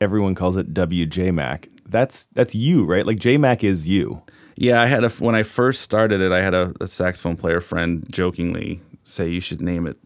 [0.00, 1.68] Everyone calls it WJMac.
[1.86, 3.06] That's that's you, right?
[3.06, 4.22] Like JMac is you.
[4.56, 4.80] yeah.
[4.80, 8.04] I had a when I first started it, I had a, a saxophone player friend
[8.10, 9.98] jokingly say you should name it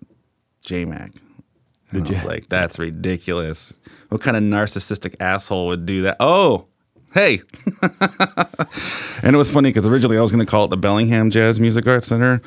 [0.66, 1.16] JMac.
[1.92, 3.72] And I was J- like, that's ridiculous.
[4.08, 6.16] What kind of narcissistic asshole would do that?
[6.18, 6.66] Oh,
[7.14, 7.42] hey.
[9.22, 11.60] and it was funny because originally I was going to call it the Bellingham Jazz
[11.60, 12.42] Music Arts Center.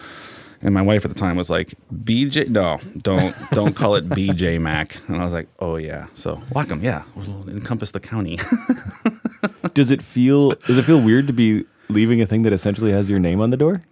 [0.62, 4.60] And my wife at the time was like, BJ, no, don't don't call it BJ
[4.60, 4.98] Mac.
[5.08, 6.08] And I was like, oh yeah.
[6.14, 8.38] So Whatcom, yeah, we'll encompass the county.
[9.74, 13.10] Does it feel does it feel weird to be leaving a thing that essentially has
[13.10, 13.84] your name on the door?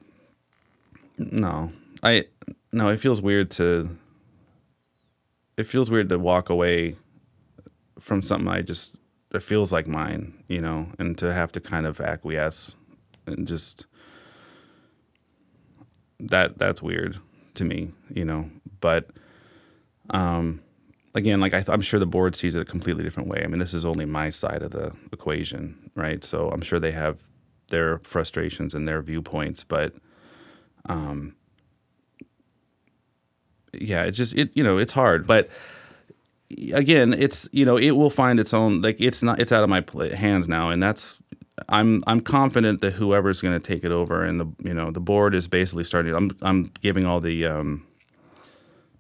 [1.18, 1.72] no,
[2.04, 2.26] I
[2.72, 3.90] no, it feels weird to.
[5.56, 6.98] It feels weird to walk away
[8.00, 8.96] from something I just
[9.34, 12.76] it feels like mine, you know, and to have to kind of acquiesce
[13.26, 13.86] and just
[16.20, 17.20] that that's weird
[17.56, 18.50] to me, you know.
[18.80, 19.10] But
[20.10, 20.62] um,
[21.16, 23.42] again, like I, I'm sure the board sees it a completely different way.
[23.44, 26.24] I mean, this is only my side of the equation, right?
[26.24, 27.20] So I'm sure they have
[27.70, 29.94] their frustrations and their viewpoints, but
[30.86, 31.36] um,
[33.74, 35.50] yeah, it's just it you know it's hard, but
[36.74, 39.70] again, it's you know it will find its own like it's not it's out of
[39.70, 39.84] my
[40.16, 41.22] hands now, and that's
[41.70, 45.00] I'm I'm confident that whoever's going to take it over and the you know the
[45.00, 46.14] board is basically starting.
[46.14, 47.86] I'm I'm giving all the um,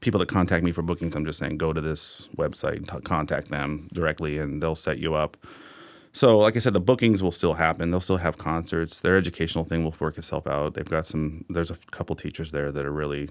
[0.02, 1.16] people that contact me for bookings.
[1.16, 5.00] I'm just saying go to this website, and t- contact them directly, and they'll set
[5.00, 5.38] you up.
[6.14, 7.92] So, like I said, the bookings will still happen.
[7.92, 9.02] They'll still have concerts.
[9.02, 10.74] Their educational thing will work itself out.
[10.74, 11.46] They've got some.
[11.50, 13.30] There's a couple teachers there that are really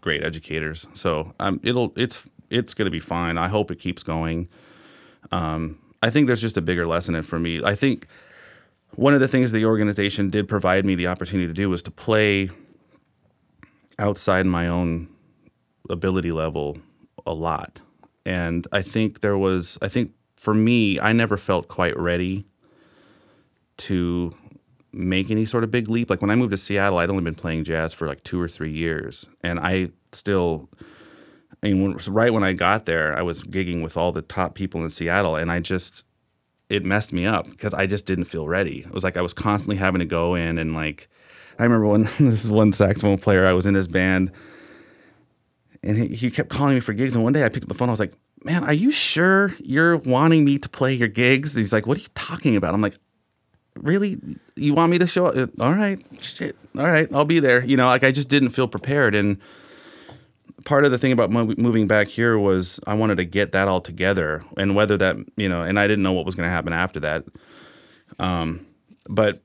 [0.00, 0.86] great educators.
[0.94, 3.36] So, um, it'll it's it's going to be fine.
[3.36, 4.48] I hope it keeps going.
[5.30, 7.62] Um, I think there's just a bigger lesson in for me.
[7.64, 8.06] I think
[8.96, 11.90] one of the things the organization did provide me the opportunity to do was to
[11.90, 12.50] play
[13.98, 15.08] outside my own
[15.88, 16.78] ability level
[17.26, 17.80] a lot.
[18.26, 22.44] And I think there was, I think for me, I never felt quite ready
[23.78, 24.34] to
[24.92, 26.10] make any sort of big leap.
[26.10, 28.48] Like when I moved to Seattle, I'd only been playing jazz for like two or
[28.48, 29.26] three years.
[29.42, 30.68] And I still,
[31.62, 34.82] I mean, right when I got there, I was gigging with all the top people
[34.82, 35.36] in Seattle.
[35.36, 36.04] And I just,
[36.68, 38.80] it messed me up because I just didn't feel ready.
[38.80, 41.08] It was like I was constantly having to go in and like,
[41.58, 44.32] I remember when this one saxophone player, I was in his band
[45.84, 47.14] and he, he kept calling me for gigs.
[47.14, 47.88] And one day I picked up the phone.
[47.88, 51.54] I was like, man, are you sure you're wanting me to play your gigs?
[51.54, 52.74] He's like, what are you talking about?
[52.74, 52.96] I'm like,
[53.76, 54.20] really?
[54.56, 55.36] You want me to show up?
[55.36, 56.56] Uh, all right, shit.
[56.76, 57.64] All right, I'll be there.
[57.64, 59.14] You know, like I just didn't feel prepared.
[59.14, 59.38] And
[60.64, 63.68] part of the thing about mo- moving back here was I wanted to get that
[63.68, 66.52] all together and whether that, you know, and I didn't know what was going to
[66.52, 67.24] happen after that.
[68.18, 68.66] Um,
[69.08, 69.42] but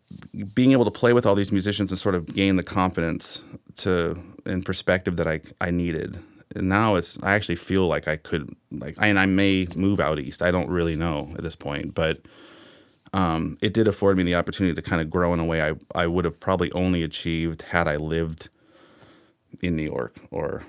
[0.53, 3.43] being able to play with all these musicians and sort of gain the confidence
[3.78, 6.20] to and perspective that I I needed.
[6.55, 10.20] And now it's I actually feel like I could like and I may move out
[10.20, 10.41] east.
[10.41, 12.20] I don't really know at this point, but
[13.13, 15.74] um, it did afford me the opportunity to kind of grow in a way I
[15.95, 18.49] I would have probably only achieved had I lived
[19.61, 20.63] in New York or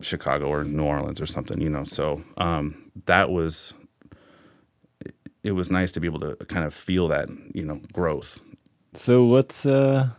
[0.00, 1.84] Chicago or New Orleans or something, you know.
[1.84, 3.74] So um, that was
[5.42, 8.40] it was nice to be able to kind of feel that, you know, growth.
[8.94, 10.10] So what's uh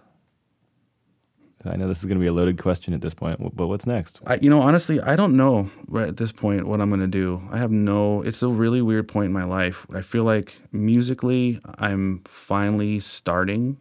[1.67, 3.87] I know this is going to be a loaded question at this point, but what's
[3.87, 4.19] next?
[4.27, 7.07] I, you know, honestly, I don't know right at this point what I'm going to
[7.07, 7.41] do.
[7.51, 9.85] I have no, it's a really weird point in my life.
[9.91, 13.77] I feel like musically, I'm finally starting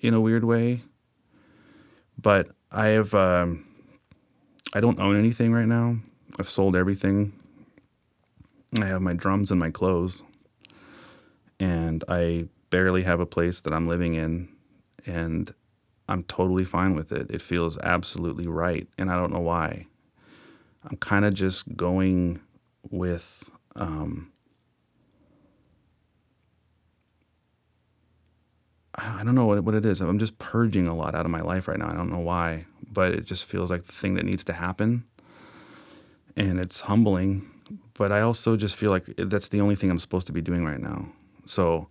[0.00, 0.82] in a weird way,
[2.16, 3.66] but I have, um,
[4.74, 5.98] I don't own anything right now.
[6.38, 7.32] I've sold everything.
[8.76, 10.24] I have my drums and my clothes,
[11.60, 14.48] and I barely have a place that I'm living in,
[15.06, 15.54] and
[16.08, 17.30] I'm totally fine with it.
[17.30, 19.86] It feels absolutely right, and I don't know why.
[20.82, 22.40] I'm kind of just going
[22.90, 24.32] with um,
[28.96, 30.00] I don't know what, what it is.
[30.00, 31.88] I'm just purging a lot out of my life right now.
[31.88, 35.04] I don't know why, but it just feels like the thing that needs to happen,
[36.36, 37.50] and it's humbling.
[37.94, 40.64] But I also just feel like that's the only thing I'm supposed to be doing
[40.64, 41.08] right now.
[41.46, 41.88] So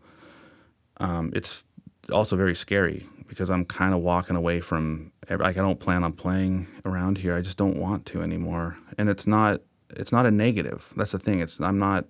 [0.98, 1.64] um, it's
[2.12, 6.14] also very scary because I'm kind of walking away from like I don't plan on
[6.14, 7.36] playing around here.
[7.36, 8.78] I just don't want to anymore.
[8.98, 9.62] And it's not
[9.96, 10.94] it's not a negative.
[10.96, 11.40] That's the thing.
[11.40, 12.06] It's I'm not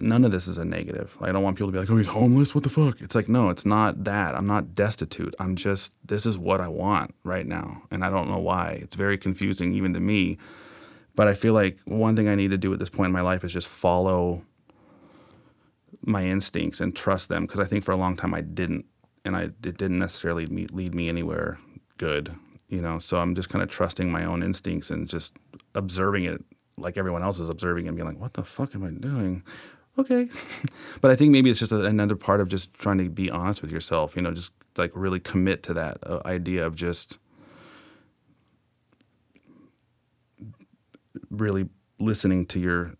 [0.00, 1.16] none of this is a negative.
[1.20, 2.54] I don't want people to be like, "Oh, he's homeless.
[2.54, 4.34] What the fuck?" It's like, no, it's not that.
[4.34, 5.34] I'm not destitute.
[5.38, 8.78] I'm just this is what I want right now, and I don't know why.
[8.82, 10.38] It's very confusing even to me.
[11.14, 13.20] But I feel like one thing I need to do at this point in my
[13.20, 14.42] life is just follow
[16.04, 18.86] my instincts and trust them because I think for a long time I didn't,
[19.24, 21.58] and I it didn't necessarily lead me anywhere
[21.98, 22.34] good.
[22.68, 25.36] You know, so I'm just kind of trusting my own instincts and just
[25.74, 26.42] observing it
[26.78, 29.42] like everyone else is observing and being like, "What the fuck am I doing?"
[29.98, 30.28] Okay,
[31.00, 33.62] but I think maybe it's just a, another part of just trying to be honest
[33.62, 34.16] with yourself.
[34.16, 37.18] You know, just like really commit to that uh, idea of just
[41.30, 41.68] really
[41.98, 42.94] listening to your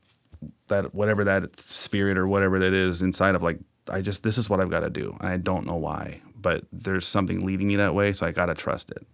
[0.68, 3.58] that whatever that spirit or whatever that is inside of like
[3.90, 6.64] I just this is what I've got to do and I don't know why but
[6.72, 9.06] there's something leading me that way so I got to trust it.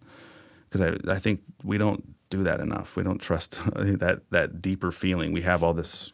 [0.69, 2.97] Because I I think we don't do that enough.
[2.97, 5.33] We don't trust that that deeper feeling.
[5.33, 6.13] We have all this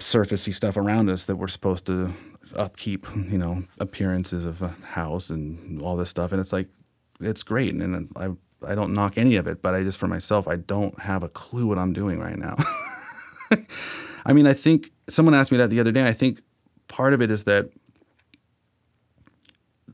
[0.00, 2.12] surfacey stuff around us that we're supposed to
[2.56, 6.68] upkeep you know appearances of a house and all this stuff and it's like
[7.20, 8.30] it's great and I
[8.66, 11.28] I don't knock any of it, but I just for myself, I don't have a
[11.28, 12.56] clue what I'm doing right now.
[14.26, 16.06] I mean, I think someone asked me that the other day.
[16.06, 16.40] I think
[16.88, 17.70] part of it is that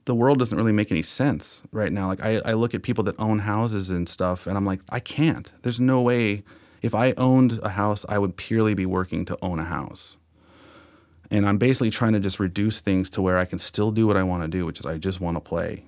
[0.05, 2.09] the world doesn't really make any sense right now.
[2.09, 5.01] Like I, I look at people that own houses and stuff, and I'm like, I
[5.01, 5.51] can't.
[5.63, 6.43] There's no way.
[6.83, 10.17] If I owned a house, I would purely be working to own a house.
[11.31, 14.17] And I'm basically trying to just reduce things to where I can still do what
[14.17, 15.85] I want to do, which is I just want to play.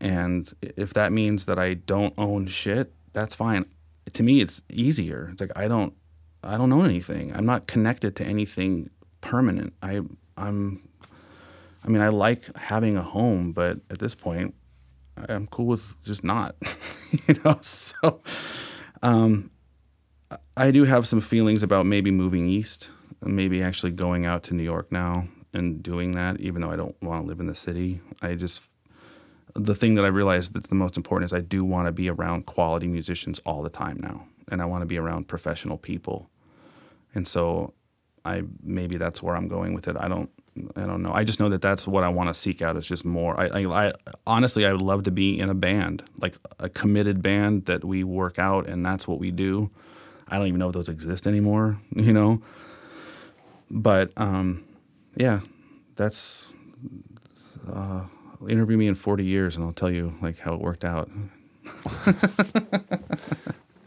[0.00, 3.64] And if that means that I don't own shit, that's fine.
[4.12, 5.30] To me, it's easier.
[5.32, 5.94] It's like I don't,
[6.42, 7.34] I don't own anything.
[7.34, 8.90] I'm not connected to anything
[9.22, 9.72] permanent.
[9.82, 10.02] I,
[10.36, 10.88] I'm,
[11.84, 14.54] I mean, I like having a home, but at this point,
[15.28, 16.54] I'm cool with just not.
[17.28, 18.20] you know, so
[19.02, 19.50] um,
[20.56, 22.90] I do have some feelings about maybe moving east,
[23.22, 27.00] maybe actually going out to New York now and doing that, even though I don't
[27.02, 28.00] want to live in the city.
[28.22, 28.62] I just
[29.54, 32.10] the thing that I realized that's the most important is I do want to be
[32.10, 36.28] around quality musicians all the time now, and I want to be around professional people,
[37.14, 37.74] and so
[38.24, 39.96] I maybe that's where I'm going with it.
[39.98, 40.30] I don't
[40.76, 41.12] I don't know.
[41.12, 43.38] I just know that that's what I want to seek out is just more.
[43.38, 43.92] I, I, I,
[44.26, 48.04] honestly I would love to be in a band, like a committed band that we
[48.04, 49.70] work out and that's what we do.
[50.28, 52.42] I don't even know if those exist anymore, you know.
[53.70, 54.64] But um,
[55.16, 55.40] yeah,
[55.96, 56.52] that's
[57.68, 58.04] uh,
[58.48, 61.10] interview me in 40 years and I'll tell you like how it worked out.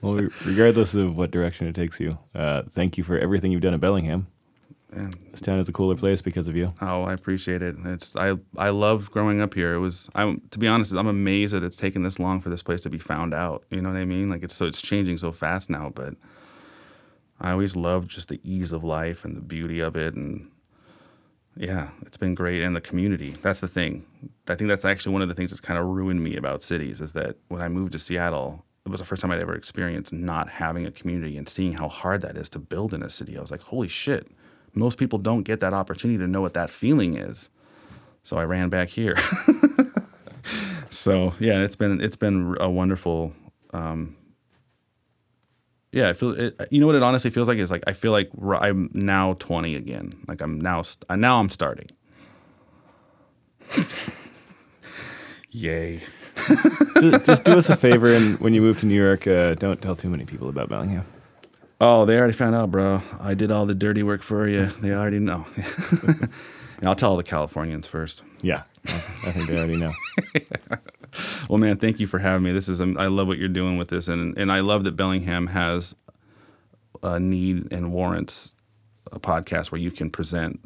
[0.02, 3.74] well, regardless of what direction it takes you, uh, thank you for everything you've done
[3.74, 4.28] at Bellingham.
[4.90, 6.74] This town is a cooler place because of you.
[6.82, 7.76] Oh, I appreciate it.
[7.86, 9.74] It's I I love growing up here.
[9.74, 12.64] It was I'm to be honest, I'm amazed that it's taken this long for this
[12.64, 13.66] place to be found out.
[13.70, 14.30] You know what I mean?
[14.30, 16.14] Like it's so it's changing so fast now, but
[17.40, 20.50] I always loved just the ease of life and the beauty of it and
[21.60, 22.62] yeah, it's been great.
[22.62, 23.32] And the community.
[23.42, 24.06] That's the thing.
[24.48, 27.02] I think that's actually one of the things that's kind of ruined me about cities
[27.02, 30.14] is that when I moved to Seattle, it was the first time I'd ever experienced
[30.14, 33.38] not having a community and seeing how hard that is to build in a city.
[33.38, 34.28] I was like, holy shit,
[34.78, 37.50] most people don't get that opportunity to know what that feeling is.
[38.24, 39.16] So I ran back here.
[40.90, 43.34] so yeah, it's been it's been a wonderful
[43.74, 44.16] um,
[45.92, 48.12] yeah, I feel it, you know what it honestly feels like is like I feel
[48.12, 50.14] like I'm now 20 again.
[50.28, 51.88] Like I'm now now I'm starting.
[55.52, 56.02] Yay.
[57.02, 59.82] just, just, do us a favor and when you move to New York, uh, don't
[59.82, 61.04] tell too many people about Bellingham.
[61.80, 63.02] Oh, they already found out, bro.
[63.20, 64.68] I did all the dirty work for you.
[64.82, 65.46] They already know.
[66.84, 68.24] I'll tell all the Californians first.
[68.42, 69.92] Yeah, I think they already know.
[71.50, 72.52] well, man, thank you for having me.
[72.52, 74.96] This is um, I love what you're doing with this, and and I love that
[74.96, 75.96] Bellingham has
[77.04, 78.54] a need and warrants
[79.12, 80.60] a podcast where you can present,